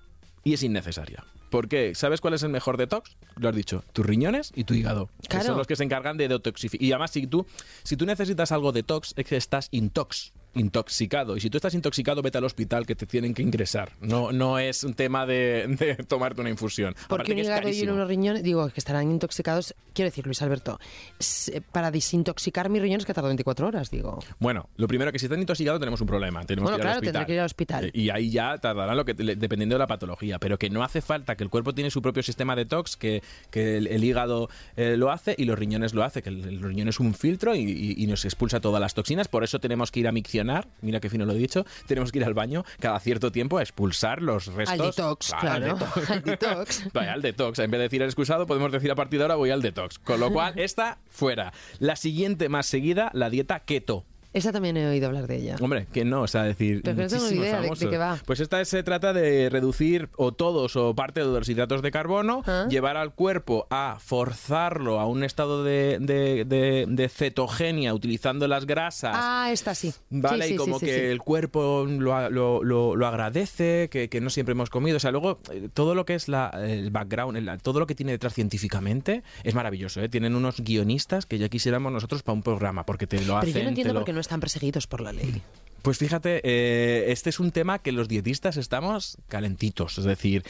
[0.45, 1.25] y es innecesaria.
[1.53, 1.95] ¿Por qué?
[1.95, 3.15] ¿Sabes cuál es el mejor detox?
[3.37, 5.11] Lo has dicho, tus riñones y tu hígado.
[5.21, 5.45] Que Claro.
[5.49, 6.83] son los que se encargan de detoxificar.
[6.85, 7.47] Y además, si tú,
[7.83, 11.37] si tú necesitas algo detox, es que estás intox, intoxicado.
[11.37, 13.93] Y si tú estás intoxicado, vete al hospital que te tienen que ingresar.
[14.01, 16.95] No, no es un tema de, de tomarte una infusión.
[17.09, 19.75] Porque un hígado y unos riñones, digo, que estarán intoxicados.
[19.95, 20.79] Quiero decir, Luis Alberto,
[21.19, 24.19] s- para desintoxicar mis riñones que tardo 24 horas, digo.
[24.39, 26.45] Bueno, lo primero que si están intoxicados tenemos un problema.
[26.45, 27.27] Tenemos Bueno, que ir al claro, tendré hospital.
[27.27, 27.85] que ir al hospital.
[27.87, 31.01] Eh, Y ahí ya tardará lo que dependiendo de la patología, pero que no hace
[31.03, 34.97] falta, que el cuerpo tiene su propio sistema detox, que, que el, el hígado eh,
[34.97, 37.61] lo hace y los riñones lo hace, que el, el riñón es un filtro y,
[37.61, 40.42] y- y nos expulsa todas las toxinas, por eso tenemos que ir a miccionar,
[40.81, 43.63] mira qué fino lo he dicho, tenemos que ir al baño cada cierto tiempo a
[43.63, 44.81] expulsar los restos.
[44.81, 45.67] Al detox, al claro.
[45.75, 46.11] detox.
[46.11, 46.89] Al detox.
[46.93, 47.59] Vaya, al detox.
[47.59, 49.99] En vez de decir el excusado, podemos decir a partir de ahora voy al detox.
[49.99, 51.53] Con lo cual, esta fuera.
[51.79, 54.05] La siguiente más seguida, la dieta keto.
[54.33, 55.57] Esa también he oído hablar de ella.
[55.61, 56.81] Hombre, que no, o sea, decir.
[56.83, 58.19] Pero no de- de qué va.
[58.25, 62.43] Pues esta se trata de reducir o todos o parte de los hidratos de carbono,
[62.47, 62.67] Ah.
[62.71, 69.13] llevar al cuerpo a forzarlo a un estado de, de- de- cetogenia utilizando las grasas.
[69.15, 69.93] Ah, esta sí.
[70.11, 74.09] Vale, Sí, sí, y como sí, que el cuerpo lo, lo- lo- lo agradece, que,
[74.09, 74.97] que no siempre hemos comido.
[74.97, 77.95] O sea, luego eh, todo lo que es la- el background, el- todo lo que
[77.95, 80.01] tiene detrás científicamente es maravilloso.
[80.01, 80.09] ¿eh?
[80.09, 83.53] Tienen unos guionistas que ya quisiéramos nosotros para un programa, porque te lo Pero hacen.
[83.53, 85.43] yo no te entiendo lo- por qué no están perseguidos por la ley.
[85.83, 89.99] pues fíjate, eh, este es un tema que los dietistas estamos calentitos.
[89.99, 90.45] Es decir,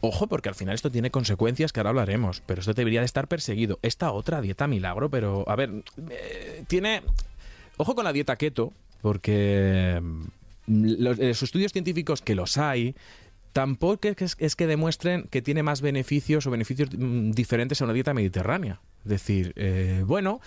[0.00, 3.28] ojo, porque al final esto tiene consecuencias que ahora hablaremos, pero esto debería de estar
[3.28, 3.78] perseguido.
[3.82, 5.70] Esta otra dieta milagro, pero a ver,
[6.10, 7.02] eh, tiene.
[7.76, 8.72] Ojo con la dieta keto,
[9.02, 10.24] porque mm,
[10.98, 12.94] los, los estudios científicos que los hay.
[13.54, 18.12] Tampoco es, que demuestren que tiene más beneficios o beneficios mm, diferentes a una dieta
[18.12, 18.80] mediterránea.
[19.04, 20.40] Es decir, eh, bueno,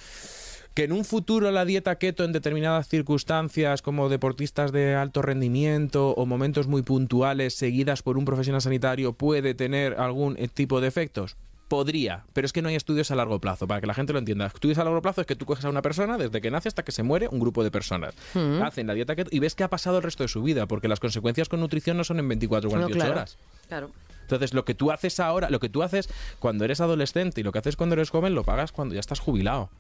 [0.77, 6.11] que en un futuro la dieta keto en determinadas circunstancias como deportistas de alto rendimiento
[6.11, 10.87] o momentos muy puntuales seguidas por un profesional sanitario puede tener algún eh, tipo de
[10.87, 11.35] efectos.
[11.67, 14.19] podría, pero es que no hay estudios a largo plazo, para que la gente lo
[14.19, 14.45] entienda.
[14.45, 16.83] Estudios a largo plazo es que tú coges a una persona desde que nace hasta
[16.83, 18.13] que se muere, un grupo de personas.
[18.35, 18.61] Mm.
[18.61, 20.87] Hacen la dieta keto y ves qué ha pasado el resto de su vida, porque
[20.87, 23.19] las consecuencias con nutrición no son en 24 o 48 No, claro.
[23.19, 23.37] horas.
[23.67, 23.89] Claro.
[24.21, 27.51] Entonces, lo que tú haces ahora, lo que tú haces cuando eres adolescente y lo
[27.51, 29.71] que haces cuando eres joven, lo pagas cuando ya estás jubilado.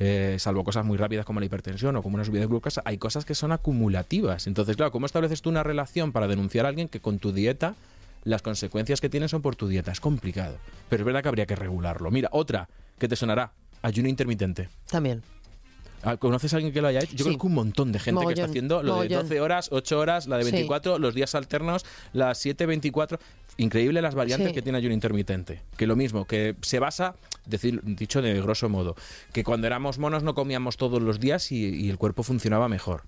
[0.00, 2.98] Eh, salvo cosas muy rápidas como la hipertensión o como una subida de glucosa, hay
[2.98, 4.46] cosas que son acumulativas.
[4.46, 7.74] Entonces, claro, ¿cómo estableces tú una relación para denunciar a alguien que con tu dieta
[8.24, 9.92] las consecuencias que tienes son por tu dieta?
[9.92, 10.56] Es complicado.
[10.88, 12.10] Pero es verdad que habría que regularlo.
[12.10, 13.52] Mira, otra que te sonará,
[13.82, 14.68] ayuno intermitente.
[14.90, 15.22] También.
[16.06, 17.12] Ah, ¿Conoces a alguien que lo haya hecho?
[17.12, 17.30] Yo Sí.
[17.30, 19.22] creo que un montón de gente que está haciendo lo de mogollón.
[19.22, 20.50] 12 horas, 8 horas, la de Sí.
[20.50, 23.18] 24, los días alternos, las 7, 24.
[23.56, 24.54] Increíble las variantes Sí.
[24.54, 25.62] que tiene ayuno intermitente.
[25.76, 27.14] Que lo mismo, que se basa,
[27.46, 28.96] decir, dicho de grosso modo,
[29.32, 33.02] que cuando éramos monos no comíamos todos los días y, y el cuerpo funcionaba mejor.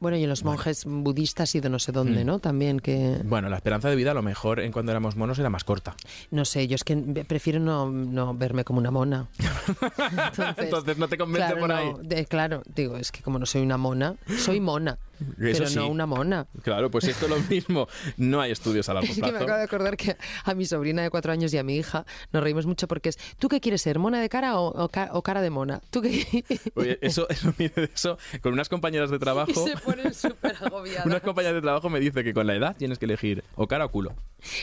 [0.00, 1.94] Bueno, y en los monjes budistas y de no sé Mm.
[1.94, 2.38] dónde, ¿no?
[2.40, 3.18] También que...
[3.24, 5.94] Bueno, la esperanza de vida a lo mejor en cuando éramos monos era más corta.
[6.30, 9.28] No sé, yo es que prefiero no, no verme como una mona.
[9.68, 11.92] Entonces, Entonces no te convence claro, por no, ahí.
[12.02, 14.98] de- claro, digo, es que como no soy una mona, soy mona,
[15.38, 15.76] pero sí.
[15.76, 16.46] no una mona.
[16.62, 17.88] Claro, pues esto es lo mismo.
[18.16, 19.44] No hay estudios a largo Es que me plazo.
[19.44, 22.42] acabo de acordar que a mi sobrina de cuatro años y a mi hija nos
[22.42, 25.22] reímos mucho porque es, ¿tú qué quieres ser, mona de cara o, o ca- o
[25.22, 25.80] cara de mona?
[25.90, 26.44] ¿Tú qué?
[26.74, 27.52] Oye, eso, eso,
[27.94, 29.66] eso, con unas compañeras de Y trabajo...
[29.66, 31.06] se ponen súper agobiadas.
[31.10, 33.84] Unas compañeras de trabajo me dice que con la edad tienes que elegir o cara
[33.86, 34.14] o culo.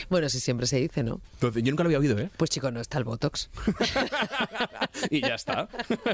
[0.08, 1.20] Bueno, sí, siempre se dice, ¿no?
[1.34, 2.30] Entonces, yo nunca lo había oído, ¿eh?
[2.36, 3.48] Pues chico, no está el Botox.
[5.10, 5.68] y ya está.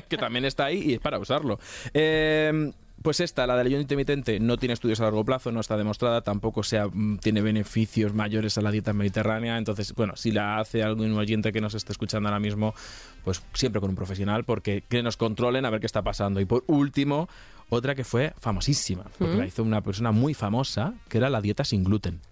[0.09, 1.59] que también está ahí y es para usarlo.
[1.93, 2.73] Eh,
[3.05, 6.23] pues esta, la del ayuno intermitente, no tiene estudios a largo plazo, no está demostrada,
[6.23, 9.59] tampoco sea, mm, tiene beneficios mayores a la dieta mediterránea.
[9.59, 12.75] Entonces, bueno, si la hace algún oyente que nos esté escuchando ahora mismo,
[13.23, 16.41] pues siempre con un profesional, porque que nos controlen a ver qué está pasando.
[16.41, 17.29] Y por último,
[17.69, 21.63] otra que fue famosísima, porque la hizo una persona muy famosa, que era la dieta
[21.63, 22.23] sin gluten.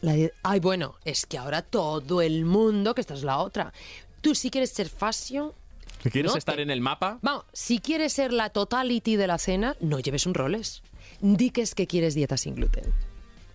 [0.00, 3.72] La Ay, bueno, es que ahora todo el mundo, que esta es la otra.
[4.22, 5.52] Tú si quieres ser fashion,
[6.02, 7.18] ¿Quieres No estar te- en el mapa?
[7.22, 10.82] vamos, si quieres ser la totality de la cena, no lleves un roles.
[11.20, 12.84] Di que es que quieres dieta sin gluten.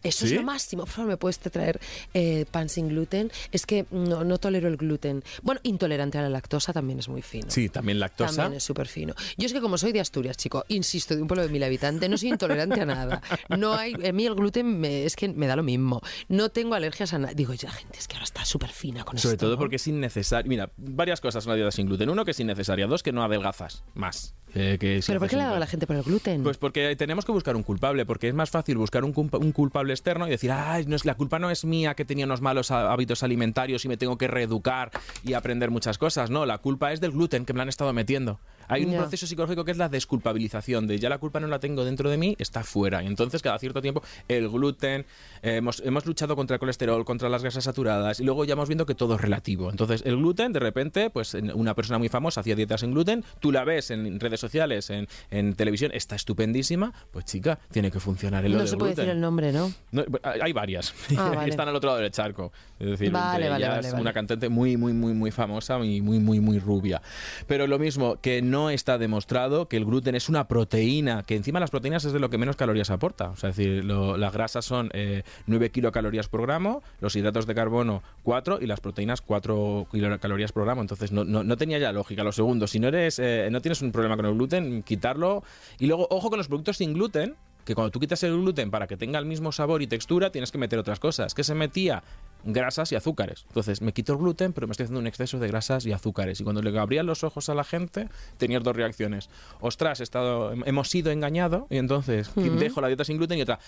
[0.04, 0.34] Eso ¿Sí?
[0.34, 0.84] es lo máximo.
[0.84, 1.80] Por favor, ¿me puedes traer
[2.14, 3.32] eh, pan sin gluten?
[3.52, 5.24] Es que no, no tolero el gluten.
[5.42, 7.46] Bueno, intolerante a la lactosa también es muy fino.
[7.50, 8.36] Sí, también lactosa.
[8.44, 9.14] También es súper fino.
[9.38, 12.10] Yo es que como soy de Asturias, chico, insisto, de un pueblo de mil habitantes,
[12.10, 13.22] no soy intolerante a nada.
[13.58, 16.02] No hay, a mí el gluten me- es que me da lo mismo.
[16.28, 17.34] No tengo alergias a nada.
[17.34, 19.46] Digo, ya, gente, es que ahora está súper fina con Sobre esto.
[19.46, 19.60] todo ¿no?
[19.60, 20.50] porque es innecesario.
[20.50, 22.10] Mira, varias cosas en la dieta sin gluten.
[22.10, 22.88] Uno, que es innecesaria.
[22.88, 24.36] Dos, que no adelgazas más.
[24.56, 26.44] Eh, que ¿Pero por qué le ha dado a la gente por el gluten?
[26.44, 29.52] Pues porque tenemos que buscar un culpable, porque es más fácil buscar un, culpa- un
[29.52, 32.42] culpable externo y decir, ay, no es, la culpa no es mía que tenía unos
[32.42, 34.92] malos há- hábitos alimentarios y me tengo que reeducar
[35.24, 36.30] y aprender muchas cosas.
[36.30, 38.40] No, la culpa es del gluten que me la han estado metiendo.
[38.68, 39.00] Hay un Ya.
[39.00, 42.18] proceso psicológico que es la desculpabilización, de ya la culpa no la tengo dentro de
[42.18, 43.04] mí, está fuera.
[43.04, 45.06] Y entonces, cada cierto tiempo, el gluten,
[45.42, 48.70] eh, hemos, hemos luchado contra el colesterol, contra las grasas saturadas, y luego ya hemos
[48.70, 49.70] viendo que todo es relativo.
[49.70, 53.52] Entonces, el gluten, de repente, pues una persona muy famosa hacía dietas sin gluten, tú
[53.52, 58.46] la ves en redes sociales, en, en televisión, está estupendísima, pues chica, tiene que funcionar
[58.46, 59.06] el no se puede gluten.
[59.06, 59.72] decir el nombre, ¿no?
[59.92, 60.94] No, hay hay varias.
[61.18, 61.50] Ah, vale.
[61.50, 62.52] Están al otro lado del charco.
[62.78, 66.20] Es decir, Vale, entre vale, ellas una cantante muy, muy, muy, muy famosa y muy,
[66.20, 67.02] muy, muy rubia.
[67.48, 71.60] Pero lo mismo, que no está demostrado que el gluten es una proteína, que encima
[71.60, 73.30] las proteínas es de lo que menos calorías aporta.
[73.30, 77.56] O sea, es decir, las grasas son eh, 9 kilocalorías por gramo, los hidratos de
[77.56, 80.82] carbono 4 y las proteínas 4 kilocalorías por gramo.
[80.82, 82.24] Entonces no, no, no tenía ya lógica.
[82.24, 85.44] Lo segundo, si no eres, eh, no tienes un problema con el gluten, quitarlo.
[85.80, 88.88] Y luego, ojo con los productos sin gluten, que cuando tú quitas el gluten para
[88.88, 91.34] que tenga el mismo sabor y textura, tienes que meter otras cosas.
[91.34, 92.04] que se metía?
[92.46, 93.46] Grasas y azúcares.
[93.48, 96.42] Entonces, me quito el gluten, pero me estoy haciendo un exceso de grasas y azúcares.
[96.42, 99.30] Y cuando le abrían los ojos a la gente, tenías dos reacciones.
[99.62, 103.60] Ostras, he estado, hemos sido engañados, y entonces dejo la dieta sin gluten y otra.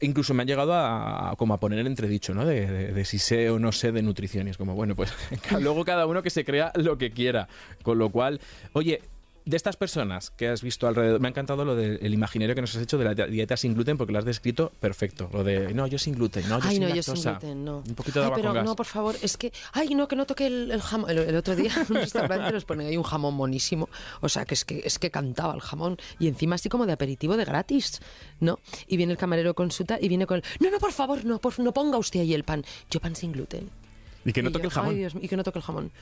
[0.00, 2.44] Incluso me han llegado a, a- como a poner en entredicho, ¿no?
[2.44, 4.46] De, de- de si sé o no sé de nutrición.
[4.48, 5.12] Y es como, bueno, pues
[5.60, 7.48] luego cada uno que se crea lo que quiera.
[7.82, 8.40] Con lo cual,
[8.72, 9.02] oye,
[9.46, 12.74] de estas personas que has visto alrededor, me ha encantado lo del imaginario que nos
[12.74, 15.28] has hecho de la dieta sin gluten porque lo has descrito perfecto.
[15.32, 17.82] Lo de, no, yo sin gluten, no, yo Ay, sin no, yo sin gluten, no.
[17.86, 18.64] Un poquito de Ay, agua pero con gas.
[18.64, 21.10] no, por favor, es que, ay, no, que no toque el, el jamón.
[21.10, 23.88] El, el otro día en un restaurante nos ponen ahí un jamón monísimo,
[24.20, 26.92] o sea, que es que es que cantaba el jamón y encima así como de
[26.92, 28.00] aperitivo de gratis,
[28.40, 28.58] ¿no?
[28.86, 31.38] Y viene el camarero con su y viene con, el, no, no, por favor, no,
[31.38, 32.64] por, no ponga usted ahí el pan.
[32.90, 33.68] Yo pan sin gluten.
[34.24, 34.90] Y que no Y toque yo, el jamón.
[34.92, 35.92] Ay, Dios y que no toque el jamón.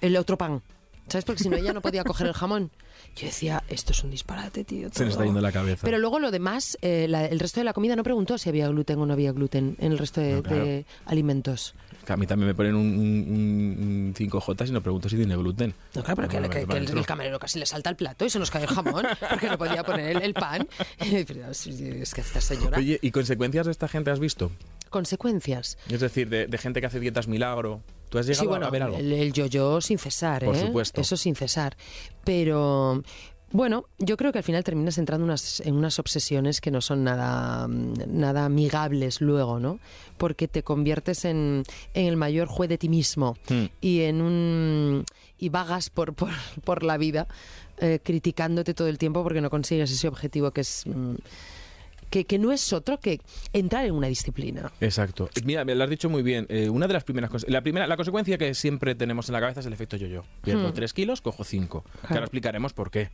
[0.00, 0.62] El otro pan.
[1.08, 1.24] ¿Sabes?
[1.24, 2.70] Porque si no, ella no podía coger el jamón.
[3.16, 4.88] Yo decía, esto es un disparate, tío.
[4.92, 5.24] Se nos está todo".
[5.24, 5.84] yendo la cabeza.
[5.84, 8.68] Pero luego lo demás, eh, la- el resto de la comida no preguntó si había
[8.68, 10.64] gluten o no había gluten en el resto de, No, claro.
[10.64, 11.74] de alimentos.
[12.06, 13.76] Que a mí también me ponen un, un-
[14.08, 15.74] un 5J y no pregunto si tiene gluten.
[15.94, 18.62] No, claro, pero que, el, camarero casi le salta el plato y se nos cae
[18.62, 20.66] el jamón porque no podía poner el, el pan.
[20.98, 22.78] Es es que esta señora.
[22.78, 24.50] Oye, ¿y consecuencias de esta gente has visto?
[24.88, 25.76] Consecuencias.
[25.88, 27.82] Es decir, de, de gente que hace dietas milagro
[28.12, 28.96] ¿Tú has llegado Sí, bueno, a ver algo?
[28.98, 30.60] el, el yo-yo sin cesar, Por ¿eh?
[30.60, 31.00] supuesto.
[31.00, 31.76] Eso sin cesar.
[32.24, 33.02] Pero
[33.50, 37.04] bueno, yo creo que al final terminas entrando unas, en unas obsesiones que no son
[37.04, 39.78] nada, nada amigables luego, ¿no?
[40.18, 41.62] Porque te conviertes en,
[41.94, 43.64] en el mayor juez de ti mismo Hmm.
[43.80, 45.04] y en un
[45.38, 46.30] y vagas por, por,
[46.64, 47.26] por la vida
[47.78, 51.14] eh, criticándote todo el tiempo porque no consigues ese objetivo que es mm,
[52.12, 53.20] que, que no es otro que
[53.52, 54.70] entrar en una disciplina.
[54.80, 55.28] Exacto.
[55.44, 56.46] Mira, me lo has dicho muy bien.
[56.50, 59.40] Eh, una de las primeras cosas, la primera, la consecuencia que siempre tenemos en la
[59.40, 60.22] cabeza es el efecto yo-yo.
[60.44, 60.74] Pierdo Hmm.
[60.74, 61.82] 3 kilos, cojo 5.
[61.82, 62.14] Que Claro.
[62.14, 63.08] ahora explicaremos por qué.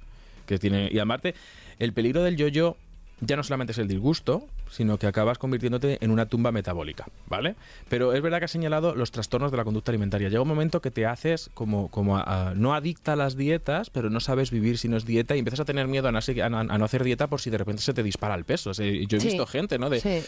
[0.46, 1.34] Que tiene, y aparte,
[1.78, 2.76] el peligro del yo-yo
[3.20, 7.55] ya no solamente es el disgusto, sino que acabas convirtiéndote en una tumba metabólica, ¿vale?
[7.89, 10.29] Pero es verdad que has señalado los trastornos de la conducta alimentaria.
[10.29, 13.91] Llega un momento que te haces como, como a- a- no adicta a las dietas,
[13.91, 16.19] pero no sabes vivir si no es dieta y empiezas a tener miedo a no,
[16.19, 18.71] a hacer dieta por si de repente se te dispara el peso.
[18.71, 19.29] O sea, yo he Sí.
[19.29, 19.91] visto gente, ¿no?
[19.91, 20.23] De, Sí.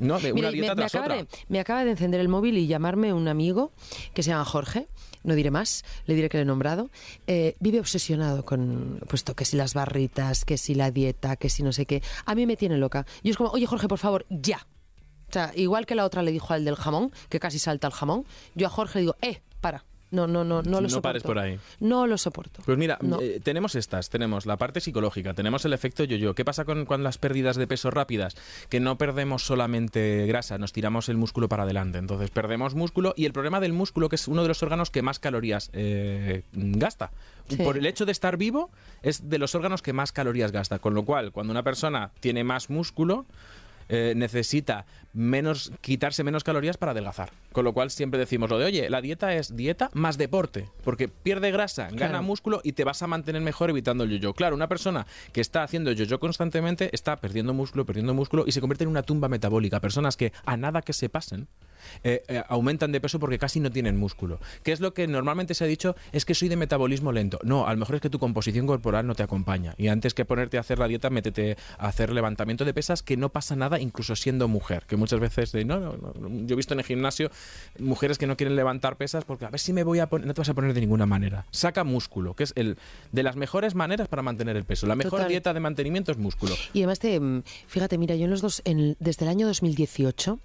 [0.00, 1.16] No, de una dieta me, acaba otra.
[1.16, 3.72] de, me acaba de encender el móvil y llamarme un amigo
[4.14, 4.88] que se llama Jorge,
[5.22, 6.90] no diré más, le diré que le he nombrado,
[7.26, 11.62] eh, vive obsesionado con puesto que si las barritas, que si la dieta, que si
[11.62, 12.02] no sé qué.
[12.24, 13.06] A mí me tiene loca.
[13.22, 14.66] Yo es como, oye Jorge, por favor, ya.
[15.28, 17.92] O sea, igual que la otra le dijo al del jamón, que casi salta el
[17.92, 18.24] jamón,
[18.54, 19.84] yo a Jorge le digo, eh, para.
[20.10, 21.02] No, no, no, no lo No soporto.
[21.02, 21.58] pares por ahí.
[21.78, 22.62] No lo soporto.
[22.64, 23.20] Pues mira, No.
[23.20, 26.34] eh, tenemos estas, tenemos la parte psicológica, tenemos el efecto yo-yo.
[26.34, 28.36] ¿Qué pasa con, con las pérdidas de peso rápidas?
[28.68, 31.98] Que no perdemos solamente grasa, nos tiramos el músculo para adelante.
[31.98, 35.02] Entonces perdemos músculo y el problema del músculo, que es uno de los órganos que
[35.02, 37.10] más calorías eh, gasta.
[37.48, 37.56] Sí.
[37.56, 38.70] Por el hecho de estar vivo,
[39.02, 40.78] es de los órganos que más calorías gasta.
[40.78, 43.26] Con lo cual, cuando una persona tiene más músculo,
[43.90, 47.30] eh, necesita menos quitarse menos calorías para adelgazar.
[47.52, 51.08] Con lo cual siempre decimos lo de, oye, la dieta es dieta más deporte, porque
[51.08, 54.34] pierde grasa, gana músculo y te vas a mantener mejor evitando el yo-yo.
[54.34, 58.60] Claro, una persona que está haciendo yo-yo constantemente está perdiendo músculo, perdiendo músculo y se
[58.60, 59.80] convierte en una tumba metabólica.
[59.80, 61.48] Personas que a nada que se pasen
[62.04, 64.40] eh, eh, aumentan de peso porque casi no tienen músculo.
[64.62, 65.96] ¿Qué es lo que normalmente se ha dicho?
[66.12, 67.38] Es que soy de metabolismo lento.
[67.42, 69.74] No, a lo mejor es que tu composición corporal no te acompaña.
[69.78, 73.16] Y antes que ponerte a hacer la dieta, métete a hacer levantamiento de pesas, que
[73.16, 74.84] no pasa nada incluso siendo mujer.
[74.86, 77.30] Que muchas veces, de, no, no, no, yo he visto en el gimnasio
[77.78, 80.34] mujeres que no quieren levantar pesas porque a ver si me voy a poner, no
[80.34, 81.46] te vas a poner de ninguna manera.
[81.50, 82.76] Saca músculo, que es el
[83.12, 84.86] de las mejores maneras para mantener el peso.
[84.86, 85.28] La mejor Total.
[85.28, 86.54] dieta de mantenimiento es músculo.
[86.72, 90.38] Y además, te, mm, fíjate, mira, yo en los dos, en- desde el año 2018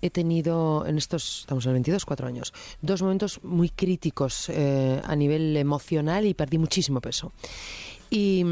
[0.00, 5.00] he tenido, en estos, estamos en el 22, cuatro años, dos momentos muy críticos eh,
[5.04, 7.32] a nivel emocional y perdí muchísimo peso.
[8.14, 8.44] Y,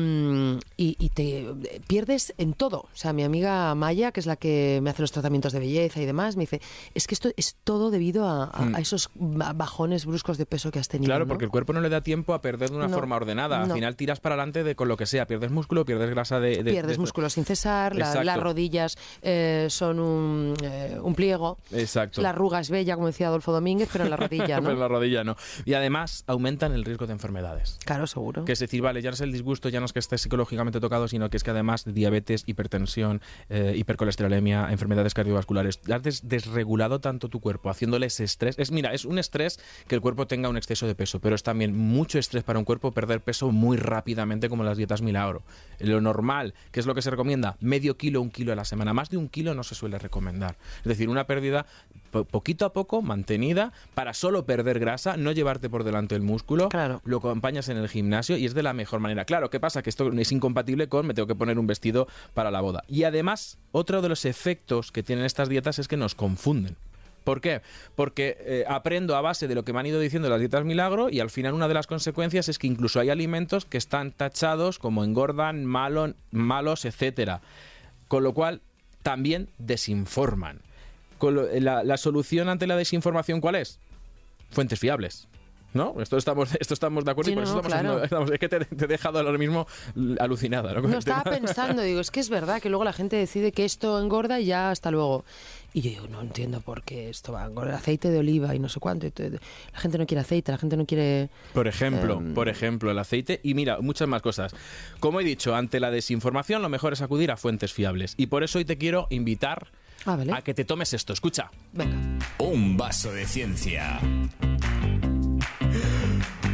[0.79, 1.47] y- y te
[1.87, 2.79] pierdes en todo.
[2.81, 6.01] O sea, mi amiga Maya, que es la que me hace los tratamientos de belleza
[6.01, 6.63] y demás, me dice,
[6.95, 10.71] es que esto es todo debido a, a- a esos ba- bajones bruscos de peso
[10.71, 11.09] que has tenido.
[11.09, 11.11] Hmm.
[11.11, 11.29] Claro, ¿no?
[11.29, 13.61] porque el cuerpo no le da tiempo a perder de una No, forma ordenada.
[13.63, 13.75] Al no.
[13.75, 15.27] final tiras para adelante de con lo que sea.
[15.27, 16.63] Pierdes músculo, pierdes grasa de...
[16.63, 21.59] de- Pierdes de- músculo sin cesar, la- las rodillas eh, son un, eh, un pliego.
[21.71, 22.23] Exacto.
[22.23, 24.81] La arruga es bella, como decía Adolfo Domínguez, pero en la rodilla, Pero en ¿no?
[24.81, 25.37] la rodilla no.
[25.67, 27.79] Y además aumentan el riesgo de enfermedades.
[27.85, 28.47] Claro, seguro.
[28.47, 30.80] Que es decir, vale, ya no es el disgusto, ya no es que estés psicológicamente
[30.80, 36.28] tocado, sino que es que además de diabetes, hipertensión, eh, hipercolesterolemia, enfermedades cardiovasculares, has des-
[36.28, 38.59] desregulado tanto tu cuerpo, haciéndole ese estrés.
[38.59, 41.42] Es, mira, es un estrés que el cuerpo tenga un exceso de peso, pero es
[41.42, 45.42] también mucho estrés para un cuerpo perder peso muy rápidamente como las dietas milagro.
[45.78, 48.92] Lo normal, que es lo que se recomienda, medio kilo, un kilo a la semana.
[48.94, 50.57] Más de un kilo no se suele recomendar.
[50.78, 51.66] Es decir, una pérdida
[52.11, 56.69] po- poquito a poco, mantenida, para solo perder grasa, no llevarte por delante el músculo,
[56.69, 57.01] Claro.
[57.05, 59.25] lo acompañas en el gimnasio y es de la mejor manera.
[59.25, 59.83] Claro, ¿qué pasa?
[59.83, 62.83] Que esto es incompatible con me tengo que poner un vestido para la boda.
[62.89, 66.77] Y además, otro de los efectos que tienen estas dietas es que nos confunden.
[67.25, 67.61] ¿Por qué?
[67.97, 71.11] Porque eh, aprendo a base de lo que me han ido diciendo las dietas milagro
[71.11, 74.79] y al final una de las consecuencias es que incluso hay alimentos que están tachados
[74.79, 77.43] como engordan, malo- malos, etcétera.
[78.09, 78.63] Con lo cual
[79.03, 80.61] también desinforman.
[81.21, 83.79] Con la, la solución ante la desinformación, ¿cuál es?
[84.51, 85.29] Fuentes fiables.
[85.73, 85.95] ¿No?
[86.01, 87.89] Esto estamos, esto estamos de acuerdo Sí, y por eso no, estamos, claro.
[88.03, 89.68] haciendo- estamos- Es que te, te he dejado ahora mismo
[90.18, 90.75] alucinada.
[90.75, 90.83] ¿no?
[90.83, 93.64] Con el estaba pensando, digo, es que es verdad que luego la gente decide que
[93.64, 95.25] esto engorda y ya hasta luego.
[95.73, 97.75] Y yo digo, no entiendo por qué esto va a engordar.
[97.75, 99.07] Aceite de oliva y no sé cuánto.
[99.73, 101.29] La gente no quiere aceite, la gente no quiere...
[101.55, 104.53] Por ejemplo, Em, por ejemplo, el aceite y mira, muchas más cosas.
[104.99, 108.14] Como he dicho, ante la desinformación lo mejor es acudir a fuentes fiables.
[108.16, 109.68] Y por eso hoy te quiero invitar
[110.07, 110.32] Ah, vale.
[110.32, 111.12] a que te tomes esto.
[111.12, 111.51] Escucha.
[111.72, 111.96] Venga.
[112.38, 114.01] Un vaso de ciencia.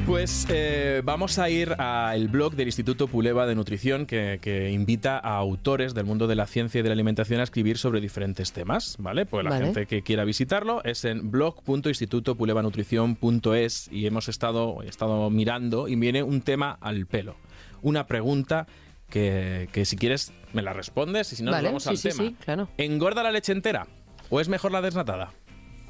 [0.07, 5.19] Pues eh, vamos a ir al blog del Instituto Puleva de Nutrición que, que invita
[5.19, 8.53] a autores del mundo de la ciencia y de la alimentación a escribir sobre diferentes
[8.53, 9.27] temas, ¿vale?
[9.27, 9.65] Pues la Vale.
[9.65, 16.23] gente que quiera visitarlo es en blog.institutopulevanutrición.es y hemos estado, he estado mirando y viene
[16.23, 17.35] un tema al pelo.
[17.83, 18.69] Una pregunta
[19.11, 21.97] que, que si quieres me la respondes y si no Vale, nos vamos sí, al
[21.99, 22.31] sí, tema.
[22.31, 22.69] sí, claro.
[22.79, 23.87] ¿Engorda la leche entera
[24.31, 25.33] o es mejor la desnatada?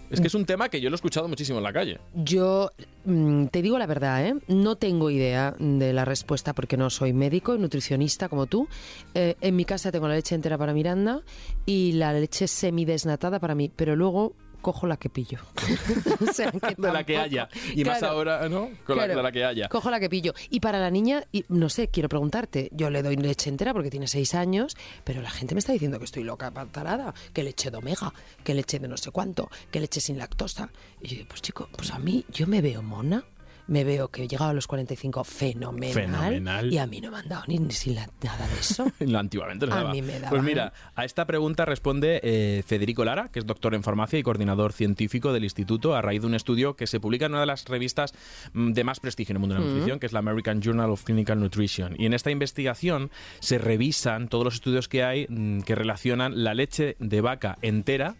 [0.08, 1.98] Es que es un tema que yo lo he escuchado muchísimo en la calle.
[2.14, 2.70] Yo
[3.06, 4.34] mm, te digo la verdad, ¿eh?
[4.46, 8.68] no tengo idea de la respuesta porque no soy médico y nutricionista como tú.
[9.14, 11.22] Eh, en mi casa tengo la leche entera para Miranda
[11.64, 14.36] y la leche semidesnatada para mí, pero luego
[14.66, 15.38] cojo la que pillo.
[16.28, 17.48] o sea, que de la que haya.
[17.72, 18.70] Y más ahora, ¿no?
[18.84, 19.68] Con la, de la que haya.
[19.68, 20.34] Cojo la que pillo.
[20.50, 23.90] Y para la niña, y, no sé, quiero preguntarte, yo le doy leche entera porque
[23.90, 27.70] tiene seis años, pero la gente me está diciendo que estoy loca, patarada, que leche
[27.70, 28.12] de omega,
[28.42, 30.68] que leche de no sé cuánto, que leche sin lactosa.
[31.00, 33.24] Y yo digo, pues chico, pues a mí yo me veo mona
[33.68, 37.28] me veo que he llegado a los 45 fenomenal, y a mí no me han
[37.28, 38.90] dado ni, nada de eso.
[39.00, 43.28] Lo antiguamente no A mí me Pues mira, a esta pregunta responde eh, Federico Lara,
[43.30, 46.76] que es doctor en farmacia y coordinador científico del instituto, a raíz de un estudio
[46.76, 48.14] que se publica en una de las revistas
[48.52, 50.90] mm, de más prestigio en el mundo de la nutrición, que es la American Journal
[50.90, 51.94] of Clinical Nutrition.
[51.98, 53.10] Y en esta investigación
[53.40, 58.16] se revisan todos los estudios que hay mm, que relacionan la leche de vaca entera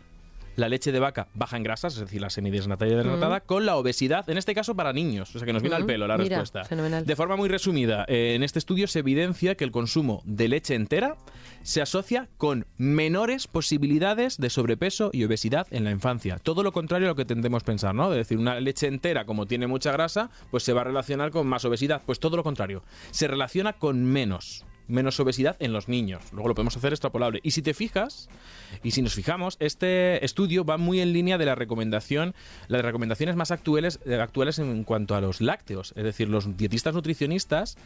[0.57, 3.77] la leche de vaca baja en grasas, es decir, la semidesnatada y desnatada, con la
[3.77, 5.35] obesidad, en este caso para niños.
[5.35, 6.63] O sea que nos viene al pelo la respuesta.
[6.63, 10.75] De forma muy resumida, eh, en este estudio se evidencia que el consumo de leche
[10.75, 11.17] entera
[11.63, 16.39] se asocia con menores posibilidades de sobrepeso y obesidad en la infancia.
[16.39, 18.11] Todo lo contrario a lo que tendemos a pensar, ¿no?
[18.13, 21.47] Es decir, una leche entera, como tiene mucha grasa, pues se va a relacionar con
[21.47, 22.03] más obesidad.
[22.07, 22.83] Pues todo lo contrario.
[23.11, 26.23] Se relaciona con menos menos obesidad en los niños.
[26.33, 27.41] Luego lo podemos hacer extrapolable.
[27.43, 28.29] Y si te fijas,
[28.83, 32.35] y si nos fijamos, este estudio va muy en línea de la recomendación,
[32.69, 35.93] las recomendaciones más actuales, eh, actuales en cuanto a los lácteos.
[35.97, 37.77] Es decir, los dietistas nutricionistas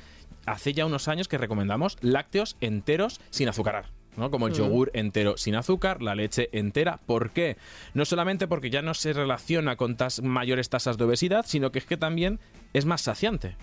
[0.46, 3.86] hace ya unos años que recomendamos lácteos enteros sin azucarar.
[4.16, 4.30] ¿no?
[4.30, 4.56] Como el mm.
[4.56, 6.98] yogur entero sin azúcar, la leche entera.
[7.06, 7.56] ¿Por qué?
[7.94, 11.86] No solamente porque ya no se relaciona con mayores tasas de obesidad, sino que es
[11.86, 12.40] que también
[12.72, 13.56] es más saciante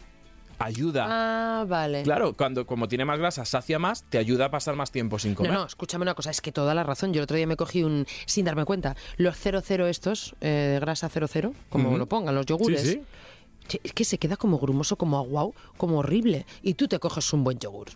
[0.60, 1.06] ayuda.
[1.10, 2.04] Ah, vale.
[2.04, 5.36] Claro, cuando como tiene más grasa, sacia más, te ayuda a pasar más tiempo sin
[5.36, 5.52] comer.
[5.52, 7.14] No, no, escúchame una cosa, es que toda la razón.
[7.14, 11.10] Yo el otro día me cogí un, sin darme cuenta, los 00 estos, eh, grasa
[11.10, 12.82] 00, como lo pongan, los yogures.
[12.82, 13.02] Sí,
[13.68, 13.82] sí.
[13.84, 16.46] Es que se queda como grumoso, como aguau, como horrible.
[16.62, 17.90] Y tú te coges un buen yogur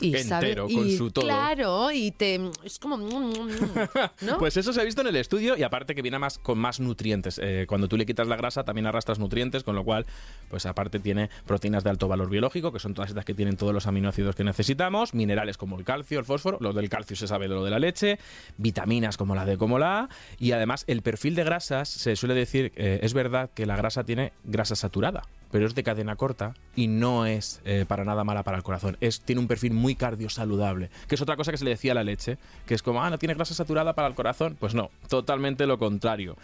[0.00, 1.24] y entero, con su todo.
[1.24, 2.98] Claro, y te es como
[4.38, 6.80] Pues eso se ha visto en el estudio y aparte que viene más con más
[6.80, 7.40] nutrientes.
[7.42, 10.06] Eh, cuando tú le quitas la grasa también arrastras nutrientes, con lo cual,
[10.48, 13.74] pues aparte tiene proteínas de alto valor biológico, que son todas estas que tienen todos
[13.74, 17.48] los aminoácidos que necesitamos, minerales como el calcio, el fósforo, lo del calcio se sabe
[17.48, 18.18] de lo de la leche,
[18.56, 20.08] vitaminas como la D como la A,
[20.38, 24.04] y además el perfil de grasas se suele decir, eh, es verdad que la grasa
[24.04, 28.42] tiene grasa saturada pero es de cadena corta y no es eh, para nada mala
[28.42, 28.96] para el corazón.
[29.00, 31.94] Es, tiene un perfil muy cardiosaludable, que es otra cosa que se le decía a
[31.94, 34.56] la leche, que es como, ah, no tiene grasa saturada para el corazón.
[34.58, 36.36] Pues no, totalmente lo contrario.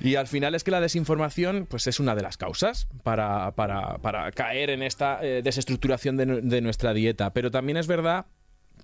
[0.00, 3.52] Y al final es que la desinformación pues es una de las causas para,
[4.34, 7.32] caer en esta eh, desestructuración de, de nuestra dieta.
[7.32, 8.26] Pero también es verdad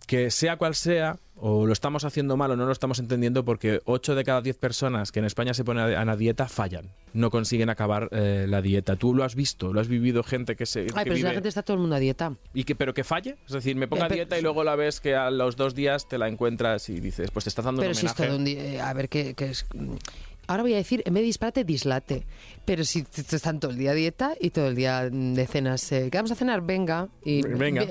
[0.08, 3.82] que sea cual sea, o lo estamos haciendo mal o no lo estamos entendiendo porque
[3.84, 7.30] 8 de cada 10 personas que en España se ponen a la dieta fallan, no
[7.30, 8.96] consiguen acabar eh, la dieta.
[8.96, 10.86] Tú lo has visto, lo has vivido gente que se...
[10.94, 12.32] Ay, pero si la gente está todo el mundo a dieta.
[12.54, 15.00] Y que, pero que falle, es decir, me ponga a dieta y luego la ves
[15.00, 17.92] que a los dos días te la encuentras y dices, pues te estás dando pero
[17.92, 18.16] un homenaje.
[18.16, 19.66] Si es todo un día, eh, a ver, ¿qué, qué es...?
[20.48, 22.26] Ahora voy a decir, en vez de disparate, dislate.
[22.64, 26.08] Pero si están todo el día a dieta y todo el día de cenas, eh,
[26.10, 26.62] ¿qué vamos a cenar?
[26.62, 27.08] Venga.
[27.24, 27.86] Y, Venga.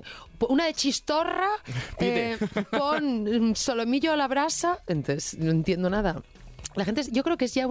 [0.49, 1.49] Una de chistorra,
[1.99, 2.37] eh,
[2.71, 4.83] pon solomillo a la brasa.
[4.87, 6.21] Entonces, no entiendo nada.
[6.77, 7.67] La gente, yo creo que es ya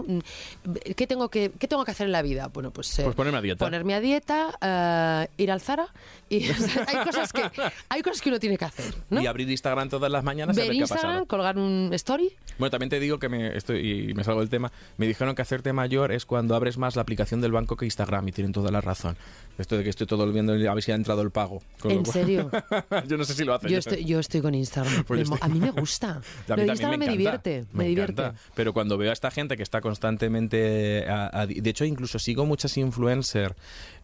[0.96, 2.48] ¿qué tengo que qué tengo que hacer en la vida?
[2.48, 3.64] Bueno, pues, eh, pues ponerme a dieta.
[3.64, 5.86] Ponerme a dieta, eh, ir al Zara
[6.28, 6.44] y
[6.88, 7.42] hay cosas que
[7.88, 9.22] hay cosas que uno tiene que hacer, ¿no?
[9.22, 12.34] Y abrir Instagram todas las mañanas ver, Instagram, colgar un story.
[12.58, 14.72] Bueno, también te digo que me estoy y me salgo del tema.
[14.96, 18.26] Me dijeron que hacerte mayor es cuando abres más la aplicación del banco que Instagram
[18.28, 19.16] y tienen toda la razón.
[19.58, 21.62] Esto de que estoy todo viendo a ver si ha entrado el pago.
[21.84, 22.50] ¿En serio?
[23.08, 23.68] yo no sé si lo hace.
[23.68, 25.04] Yo, estoy, yo estoy con Instagram.
[25.06, 26.20] Pues a mí me gusta.
[26.48, 27.64] A mí Instagram me, divierte.
[27.72, 28.32] Me, divierte.
[28.54, 30.56] Pero cuando veo a esta gente que está constantemente...
[30.56, 33.54] de hecho, incluso sigo muchas influencers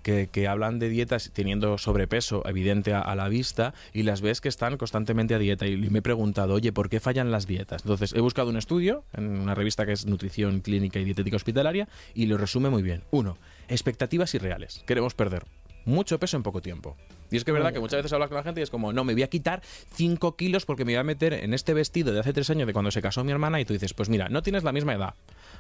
[0.03, 4.77] que, hablan de dietas teniendo sobrepeso evidente a, la vista y las ves que están
[4.77, 5.67] constantemente a dieta.
[5.67, 7.83] Y, me he preguntado, oye, ¿por qué fallan las dietas?
[7.83, 11.89] Entonces, he buscado un estudio en una revista que es Nutrición Clínica y Dietética Hospitalaria
[12.15, 13.03] y lo resume muy bien.
[13.11, 13.39] Uno,
[13.69, 14.83] expectativas irreales.
[14.87, 15.45] Queremos perder
[15.85, 16.97] mucho peso en poco tiempo.
[17.31, 18.93] Y es que es verdad que muchas veces hablas con la gente y es como,
[18.93, 19.63] no, me voy a quitar
[19.95, 22.73] 5 kilos porque me voy a meter en este vestido de hace 3 años de
[22.73, 25.15] cuando se casó mi hermana y tú dices, pues mira, no tienes la misma edad.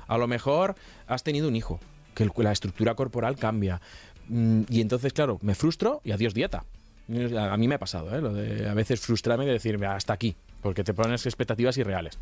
[0.06, 0.74] A lo mejor
[1.06, 1.80] has tenido un hijo,
[2.14, 3.80] que la estructura corporal cambia.
[4.28, 6.64] Mm, y entonces, claro, me frustro y adiós dieta.
[7.38, 8.20] A mí me ha pasado, ¿eh?
[8.20, 12.18] Lo de a veces frustrarme y decirme hasta aquí, porque te pones expectativas irreales.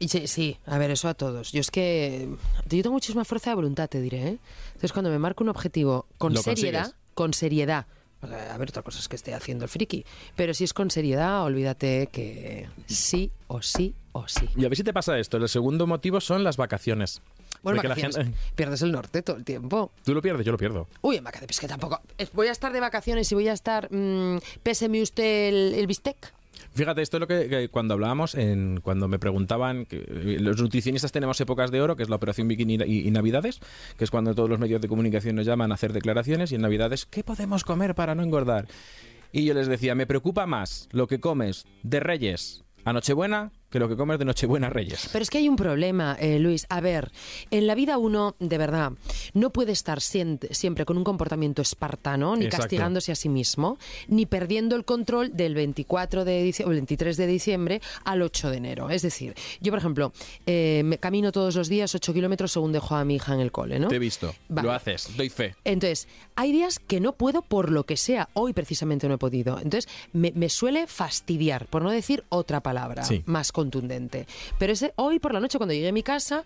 [0.00, 1.52] Sí, sí, a ver, eso a todos.
[1.52, 2.28] Yo es que
[2.66, 4.28] yo tengo muchísima fuerza de voluntad, te diré.
[4.28, 4.38] ¿eh?
[4.68, 7.86] Entonces, cuando me marco un objetivo con seriedad, con seriedad,
[8.22, 10.04] a ver, otra cosa es que esté haciendo el friki,
[10.34, 14.48] pero si es con seriedad, olvídate que sí o sí o sí.
[14.56, 15.36] Y a ver si te pasa esto.
[15.36, 17.22] El segundo motivo son las vacaciones.
[17.62, 19.90] Bueno, Porque la gente- pierdes el norte todo el tiempo.
[20.04, 20.86] Tú lo pierdes, yo lo pierdo.
[21.00, 22.00] Uy, en vacaciones, es que tampoco...
[22.34, 23.88] Voy a estar de vacaciones y voy a estar...
[23.90, 26.33] mm, péseme usted el, el bistec.
[26.74, 31.40] Fíjate, esto es lo que, cuando hablábamos, en, cuando me preguntaban, eh, los nutricionistas tenemos
[31.40, 33.60] épocas de oro, que es la operación bikini y, y Navidades,
[33.96, 36.62] que es cuando todos los medios de comunicación nos llaman a hacer declaraciones, y en
[36.62, 38.66] Navidades, ¿qué podemos comer para no engordar?
[39.30, 43.80] Y yo les decía, me preocupa más lo que comes de Reyes a Nochebuena que
[43.80, 45.08] lo que comes de Nochebuena Reyes.
[45.12, 46.64] Pero es que hay un problema, eh, Luis.
[46.68, 47.10] A ver,
[47.50, 48.92] en la vida uno, de verdad,
[49.32, 52.62] no puede estar siempre con un comportamiento espartano, ni Exacto.
[52.62, 57.16] castigándose a sí mismo, ni perdiendo el control del 24 de diciembre, o el 23
[57.16, 58.90] de diciembre al 8 de enero.
[58.90, 60.12] Es decir, yo, por ejemplo,
[60.46, 63.50] eh, me camino todos los días 8 kilómetros según dejo a mi hija en el
[63.50, 63.88] cole, ¿no?
[63.88, 64.68] Te he visto, Vale.
[64.68, 65.56] lo haces, doy fe.
[65.64, 66.06] Entonces,
[66.36, 68.28] hay días que no puedo por lo que sea.
[68.34, 69.56] Hoy precisamente no he podido.
[69.58, 73.24] Entonces, me, me suele fastidiar, por no decir otra palabra Sí.
[73.26, 74.26] más contundente.
[74.58, 76.44] Pero ese, hoy por la noche, cuando llegue a mi casa,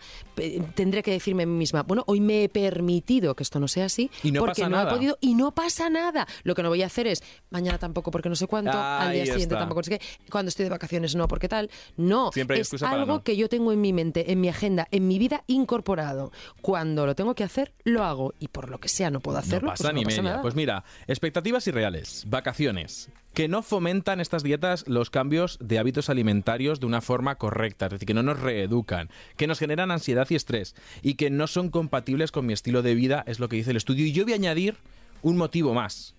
[0.74, 3.86] tendré que decirme a mí misma, bueno, hoy me he permitido que esto no sea
[3.86, 4.90] así, Y no porque pasa no nada.
[4.90, 6.26] he podido y no pasa nada.
[6.44, 9.24] Lo que no voy a hacer es, mañana tampoco porque no sé cuánto, al día
[9.24, 9.58] siguiente está.
[9.58, 11.70] tampoco no sé qué, cuando estoy de vacaciones no, porque tal.
[11.96, 13.22] No, Siempre hay es algo no.
[13.24, 16.30] que yo tengo en mi mente, en mi agenda, en mi vida incorporado.
[16.62, 18.34] Cuando lo tengo que hacer, lo hago.
[18.38, 20.30] Y por lo que sea no puedo hacerlo, no pasa pues no ni pasa media.
[20.30, 20.42] nada.
[20.42, 23.08] Pues mira, expectativas irreales, vacaciones,
[23.38, 27.92] que no fomentan estas dietas los cambios de hábitos alimentarios de una forma correcta, es
[27.92, 31.70] decir, que no nos reeducan, que nos generan ansiedad y estrés y que no son
[31.70, 34.04] compatibles con mi estilo de vida, es lo que dice el estudio.
[34.04, 34.74] Y yo voy a añadir
[35.22, 36.16] un motivo más,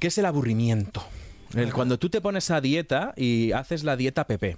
[0.00, 1.04] que es el aburrimiento.
[1.54, 4.56] El- cuando tú te pones a dieta y haces la dieta PP,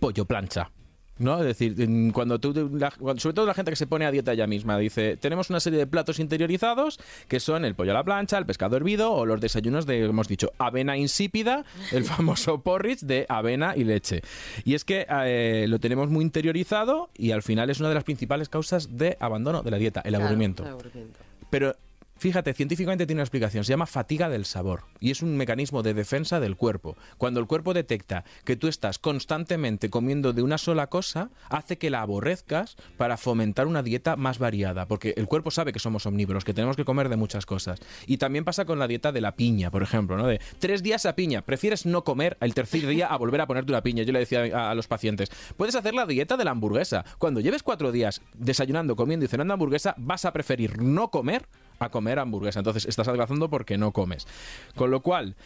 [0.00, 0.72] pollo plancha.
[1.16, 1.38] ¿No?
[1.38, 1.76] Es decir,
[2.12, 4.76] cuando tú, la- cuando- sobre todo la gente que se pone a dieta ella misma,
[4.78, 6.98] dice, tenemos una serie de platos interiorizados
[7.28, 10.26] que son el pollo a la plancha, el pescado hervido o los desayunos de, hemos
[10.26, 14.22] dicho, avena insípida, el famoso porridge de avena y leche.
[14.64, 18.04] Y es que eh, lo tenemos muy interiorizado y al final es una de las
[18.04, 20.64] principales causas de abandono de la dieta, el Claro, aburrimiento.
[20.64, 21.20] el aburrimiento.
[21.48, 21.76] Pero
[22.16, 25.94] fíjate, científicamente tiene una explicación, se llama fatiga del sabor y es un mecanismo de
[25.94, 26.96] defensa del cuerpo.
[27.18, 31.90] Cuando el cuerpo detecta que tú estás constantemente comiendo de una sola cosa, hace que
[31.90, 36.44] la aborrezcas para fomentar una dieta más variada, porque el cuerpo sabe que somos omnívoros,
[36.44, 37.80] que tenemos que comer de muchas cosas.
[38.06, 40.26] Y también pasa con la dieta de la piña, por ejemplo, ¿no?
[40.26, 43.72] De tres días a piña, prefieres no comer el tercer día a volver a ponerte
[43.72, 44.02] una piña.
[44.02, 47.04] Yo le decía a, a los pacientes, puedes hacer la dieta de la hamburguesa.
[47.18, 51.46] Cuando lleves cuatro días desayunando, comiendo y cenando hamburguesa, vas a preferir no comer
[51.78, 52.60] a comer hamburguesa.
[52.60, 54.26] Entonces estás adelgazando porque no comes.
[54.74, 55.36] Con lo cual,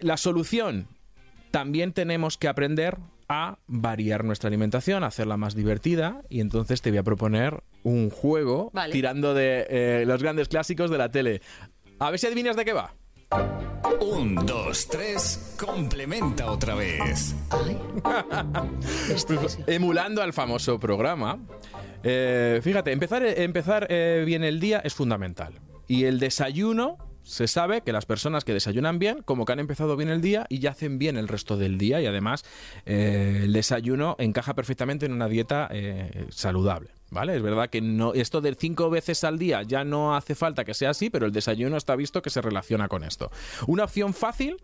[0.00, 0.88] la solución
[1.50, 6.90] también tenemos que aprender a variar nuestra alimentación, a hacerla más divertida y entonces te
[6.90, 8.92] voy a proponer un juego Vale.
[8.92, 11.40] tirando de eh, los grandes clásicos de la tele.
[11.98, 12.94] A ver si adivinas de qué va.
[14.00, 17.34] Un, dos, tres, complementa otra vez.
[17.50, 17.78] Ay.
[19.12, 21.38] Esto es- Emulando al famoso programa.
[22.08, 25.54] Eh, fíjate, empezar, empezar eh, bien el día es fundamental.
[25.88, 29.96] Y el desayuno, se sabe que las personas que desayunan bien, como que han empezado
[29.96, 32.00] bien el día y ya hacen bien el resto del día.
[32.00, 32.44] Y además,
[32.86, 36.90] eh, el desayuno encaja perfectamente en una dieta eh, saludable.
[37.10, 37.36] ¿Vale?
[37.36, 40.74] Es verdad que no, esto de cinco veces al día ya no hace falta que
[40.74, 43.30] sea así, pero el desayuno está visto que se relaciona con esto.
[43.66, 44.56] Una opción fácil,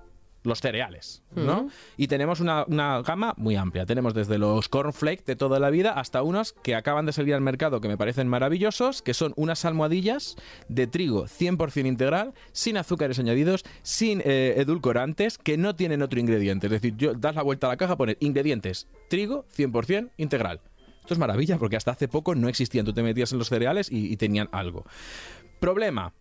[0.44, 1.68] los cereales, ¿no?
[1.96, 3.86] Y tenemos una, una gama muy amplia.
[3.86, 7.40] Tenemos desde los cornflakes de toda la vida hasta unos que acaban de salir al
[7.40, 10.36] mercado que me parecen maravillosos, que son unas almohadillas
[10.68, 16.66] de trigo 100% integral, sin azúcares añadidos, sin eh, edulcorantes, que no tienen otro ingrediente.
[16.66, 20.60] Es decir, yo das la vuelta a la caja, poner ingredientes, trigo 100% integral.
[21.00, 22.84] Esto es maravilla porque hasta hace poco no existían.
[22.84, 24.84] Tú te metías en los cereales y, y tenían algo.
[25.58, 26.12] Problema.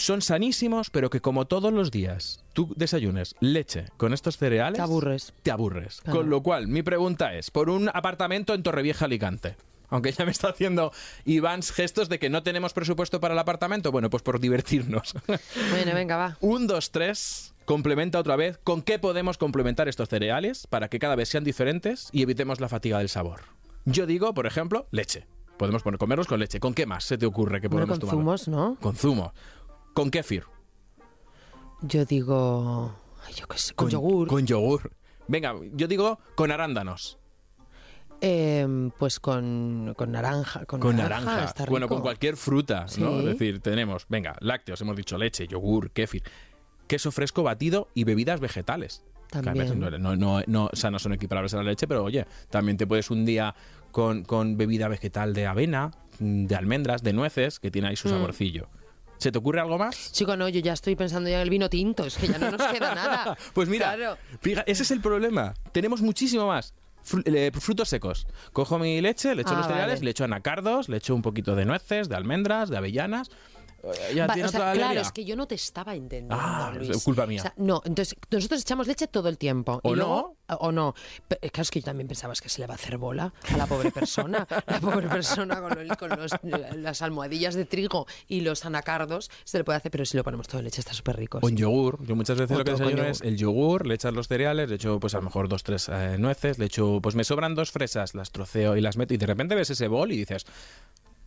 [0.00, 4.76] Son sanísimos, pero que como todos los días tú desayunes leche con estos cereales...
[4.76, 5.34] Te aburres.
[5.42, 6.00] Te aburres.
[6.00, 6.20] Claro.
[6.20, 9.56] Con lo cual, mi pregunta es, por un apartamento en Torrevieja, Alicante,
[9.90, 10.90] aunque ya me está haciendo
[11.26, 15.12] Iván gestos de que no tenemos presupuesto para el apartamento, bueno, pues por divertirnos.
[15.70, 16.36] Bueno, venga, va.
[16.40, 18.58] un, dos, tres, complementa otra vez.
[18.64, 22.70] ¿Con qué podemos complementar estos cereales para que cada vez sean diferentes y evitemos la
[22.70, 23.42] fatiga del sabor?
[23.84, 25.26] Yo digo, por ejemplo, leche.
[25.58, 26.58] Podemos comerlos con leche.
[26.58, 28.38] ¿Con qué más se te ocurre que Bueno, podemos con tomar?
[28.38, 28.76] zumos, ¿no?
[28.80, 29.34] Con zumo.
[29.94, 30.44] Con kéfir.
[31.82, 32.94] Yo digo...
[33.26, 34.28] Ay, yo qué sé, con, yogur.
[34.28, 34.90] Con yogur.
[35.28, 37.18] Venga, yo digo con arándanos.
[38.22, 40.64] Em, pues con, con naranja.
[40.66, 41.44] Con, Con naranja.
[41.44, 41.94] está Bueno, rico.
[41.94, 43.12] con cualquier fruta, ¿no?
[43.12, 43.18] Sí.
[43.20, 46.22] Es decir, tenemos, venga, lácteos, hemos dicho leche, yogur, kéfir,
[46.86, 49.04] queso fresco batido y bebidas vegetales.
[49.30, 49.78] También.
[49.78, 52.76] Claro, No, no, no, o sea, no son equiparables a la leche, pero oye, también
[52.76, 53.54] te puedes un día
[53.90, 58.08] con, con bebida vegetal de avena, mm, de almendras, de nueces, que tiene ahí su
[58.08, 58.10] Mm.
[58.10, 58.68] saborcillo.
[59.20, 60.10] ¿Se te ocurre algo más?
[60.12, 62.50] Chico, no, yo ya estoy pensando ya en el vino tinto, es que ya no
[62.50, 63.36] nos queda nada.
[63.52, 64.16] Pues mira, Claro.
[64.40, 65.54] fija, ese es el problema.
[65.72, 66.72] Tenemos muchísimo más.
[67.24, 68.26] Eh, frutos secos.
[68.52, 70.04] Cojo mi leche, le echo Ah, los cereales, vale.
[70.04, 73.30] le echo anacardos, le echo un poquito de nueces, de almendras, de avellanas.
[73.82, 75.94] Eh, Ya Va- tiene o sea, toda la claro, es que yo no te estaba
[75.94, 76.90] entendiendo, Ah, Luis.
[76.90, 77.40] es culpa mía.
[77.40, 79.80] O sea, no, entonces nosotros echamos leche todo el tiempo.
[79.82, 79.96] ¿O y no?
[79.96, 80.94] luego- o no.
[81.28, 83.56] Pero, claro, es que yo también pensabas que se le va a hacer bola a
[83.56, 84.46] la pobre persona.
[84.66, 86.32] la pobre persona con, el- con los-
[86.76, 90.48] las almohadillas de trigo y los anacardos se le puede hacer, pero si lo ponemos
[90.48, 91.40] todo en leche está súper rico.
[91.46, 91.54] Sí.
[91.54, 92.04] yogur.
[92.06, 94.68] Yo muchas veces O lo que con desayuno es el yogur, le echas los cereales,
[94.68, 97.54] le echo pues a lo mejor dos, tres eh, nueces, le echo, pues me sobran
[97.54, 100.46] dos fresas, las troceo y las meto y de repente ves ese bol y dices,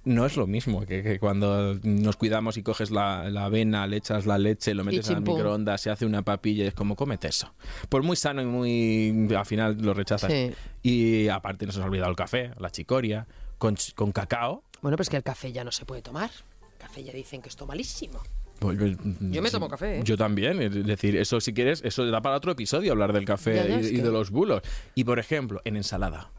[0.05, 3.97] no es lo mismo que, que cuando nos cuidamos y coges la, la avena, le
[3.97, 7.27] echas la leche, lo metes al microondas, se hace una papilla y es como, cómete
[7.29, 7.53] eso.
[7.89, 9.33] Pues muy sano y muy...
[9.35, 10.31] al final lo rechazas.
[10.31, 10.51] Sí.
[10.81, 13.27] Y aparte nos ha olvidado el café, la chicoria,
[13.57, 14.63] con, con cacao.
[14.81, 16.29] Bueno, pues que el café ya no se puede tomar.
[16.73, 18.19] El café ya dicen que esto malísimo.
[18.59, 20.01] Pues, eh, Yo me tomo café, ¿eh?
[20.03, 20.61] Yo también.
[20.61, 23.77] Es decir, eso si quieres, eso da para otro episodio hablar del café Ya, ya,
[23.77, 24.61] y, es y que- de los bulos.
[24.95, 26.29] Y por ejemplo, en ensalada.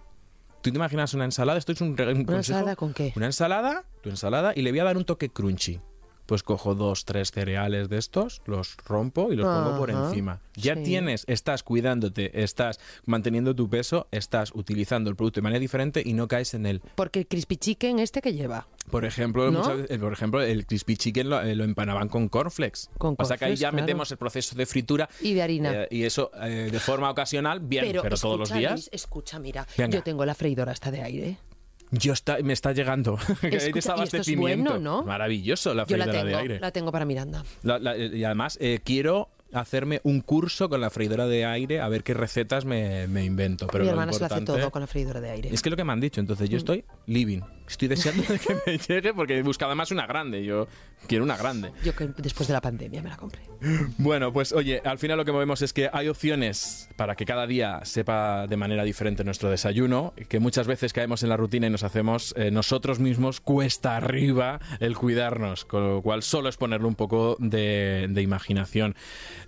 [0.65, 1.59] ¿Tú te imaginas una ensalada?
[1.59, 2.57] Esto es un, re- un consejo.
[2.57, 3.13] ensalada con qué?
[3.17, 5.79] Una ensalada, tu ensalada, y le voy a dar un toque crunchy.
[6.27, 10.41] Pues cojo dos, tres cereales de estos, los rompo y los pongo por encima.
[10.55, 10.83] Ya sí.
[10.83, 16.15] tienes, estás cuidándote, estás manteniendo tu peso, estás utilizando el producto de manera diferente y
[16.15, 16.81] no caes en él.
[16.95, 18.67] Porque el crispy chicken este que lleva.
[18.91, 19.59] Por ejemplo, ¿No?
[19.61, 22.89] muchas veces- eh, por ejemplo, el crispy chicken lo, eh, lo empanaban con cornflakes.
[22.99, 23.83] Con Pasa que ahí ya claro.
[23.85, 25.73] metemos el proceso de fritura Y de harina.
[25.75, 28.73] eh, y eso eh, de forma ocasional, bien, pero, todos los días.
[28.73, 29.99] Luis, escucha, mira, Venga.
[29.99, 31.37] yo tengo la freidora esta de aire.
[31.99, 33.19] Yo está, me está llegando.
[33.43, 35.03] Escucha, esto es bueno, ¿no?
[35.03, 36.61] Maravilloso la Yo la freidora tengo, de aire.
[36.61, 37.45] la tengo para Miranda.
[37.63, 41.89] La- la- y además eh, quiero hacerme un curso con la freidora de aire a
[41.89, 43.69] ver qué recetas me, me invento.
[43.69, 45.51] Pero Mi lo hermana se lo hace todo con la freidora de aire.
[45.53, 47.41] Es que lo que me han dicho, entonces yo estoy living.
[47.69, 50.45] Estoy deseando de que me llegue porque he buscado además una grande.
[50.45, 50.69] Yo
[51.07, 51.73] quiero una grande.
[51.83, 53.43] Yo que después de la pandemia me la compré.
[53.99, 57.47] Bueno, pues oye, al final lo que vemos es que hay opciones para que cada
[57.47, 61.71] día sepa de manera diferente nuestro desayuno, que muchas veces caemos en la rutina y
[61.71, 66.87] nos hacemos eh, nosotros mismos cuesta arriba el cuidarnos, con lo cual solo es ponerle
[66.87, 68.95] un poco de, de imaginación.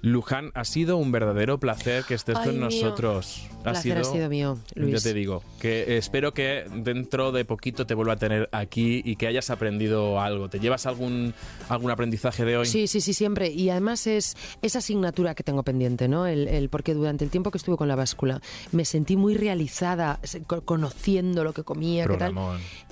[0.00, 2.64] Luján, ha sido un verdadero placer que estés Ay, con mío.
[2.64, 3.46] nosotros.
[3.62, 5.02] Placer ha sido mío, Luis.
[5.02, 9.16] Ya te digo, que espero que dentro de poquito te vuelva a tener aquí y
[9.16, 10.48] que hayas aprendido algo.
[10.48, 11.34] ¿Te llevas algún,
[11.68, 12.66] algún aprendizaje de hoy?
[12.66, 13.50] Sí, sí, sí, siempre.
[13.50, 16.26] Y además es esa asignatura que tengo pendiente, ¿no?
[16.26, 18.40] El, el- porque durante el tiempo que estuve con la báscula
[18.72, 20.20] me sentí muy realizada,
[20.64, 22.34] conociendo lo que comía, qué tal.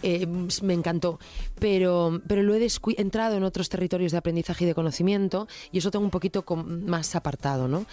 [0.03, 0.27] Eh,
[0.63, 1.19] me encantó.
[1.59, 5.91] Pero, pero lo he entrado en otros territorios de aprendizaje y de conocimiento y eso
[5.91, 7.87] tengo un poquito más apartado, ¿no?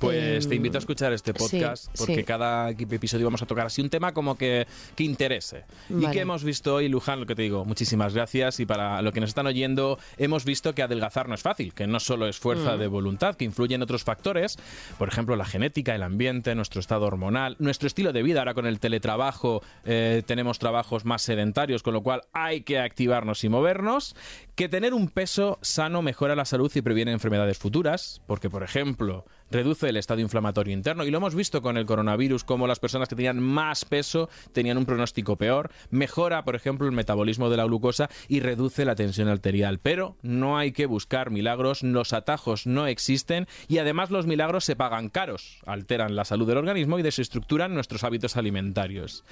[0.00, 2.24] Pues Eh, te invito a escuchar este sí, podcast porque sí.
[2.24, 5.64] cada episodio vamos a tocar así un tema como que, que interese.
[5.90, 8.60] Y que hemos visto hoy, Luján, lo que te digo, muchísimas gracias.
[8.60, 11.86] Y para lo que nos están oyendo, hemos visto que adelgazar no es fácil, que
[11.86, 12.78] no solo es fuerza Mm.
[12.78, 14.56] de voluntad, que influyen otros factores,
[14.98, 18.40] por ejemplo, la genética, el ambiente, nuestro estado hormonal, nuestro estilo de vida.
[18.40, 23.44] Ahora con el teletrabajo eh, tenemos trabajos más sedentarios, con lo cual hay que activarnos
[23.44, 24.14] y movernos.
[24.54, 29.26] Que tener un peso sano mejora la salud y previene enfermedades futuras, porque, por ejemplo,
[29.50, 33.08] reduce el estado inflamatorio interno y lo hemos visto con el coronavirus, como las personas
[33.08, 37.64] que tenían más peso tenían un pronóstico peor, mejora, por ejemplo, el metabolismo de la
[37.64, 39.78] glucosa y reduce la tensión arterial.
[39.78, 44.76] Pero no hay que buscar milagros, los atajos no existen y además los milagros se
[44.76, 49.24] pagan caros, alteran la salud del organismo y desestructuran nuestros hábitos alimentarios.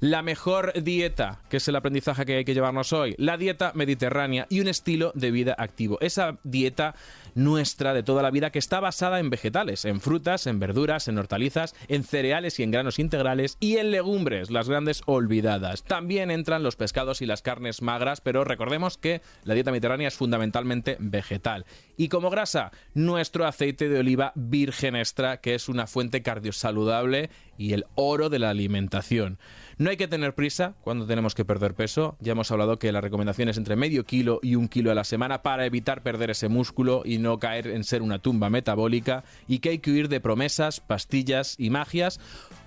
[0.00, 4.46] La mejor dieta, que es el aprendizaje que hay que llevarnos hoy, la dieta mediterránea
[4.48, 5.98] y un estilo de vida activo.
[6.00, 6.94] Esa dieta
[7.34, 11.18] nuestra de toda la vida que está basada en vegetales, en frutas, en verduras, en
[11.18, 15.82] hortalizas, en cereales y en granos integrales y en legumbres, las grandes olvidadas.
[15.84, 20.14] También entran los pescados y las carnes magras, pero recordemos que la dieta mediterránea es
[20.14, 21.66] fundamentalmente vegetal.
[21.96, 27.72] Y como grasa, nuestro aceite de oliva virgen extra, que es una fuente cardiosaludable y
[27.72, 29.38] el oro de la alimentación.
[29.76, 32.16] No hay que tener prisa cuando tenemos que perder peso.
[32.20, 35.04] Ya hemos hablado que la recomendación es entre medio kilo y un kilo a la
[35.04, 39.58] semana para evitar perder ese músculo y no caer en ser una tumba metabólica y
[39.58, 42.20] que hay que huir de promesas, pastillas y magias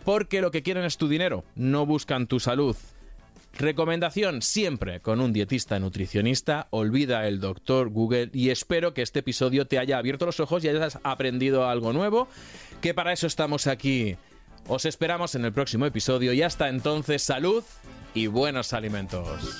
[0.03, 2.75] porque lo que quieren es tu dinero, no buscan tu salud.
[3.57, 9.65] Recomendación siempre con un dietista nutricionista, olvida el doctor Google y espero que este episodio
[9.65, 12.27] te haya abierto los ojos y hayas aprendido algo nuevo,
[12.81, 14.15] que para eso estamos aquí.
[14.69, 17.63] Os esperamos en el próximo episodio y hasta entonces salud
[18.13, 19.57] y buenos alimentos.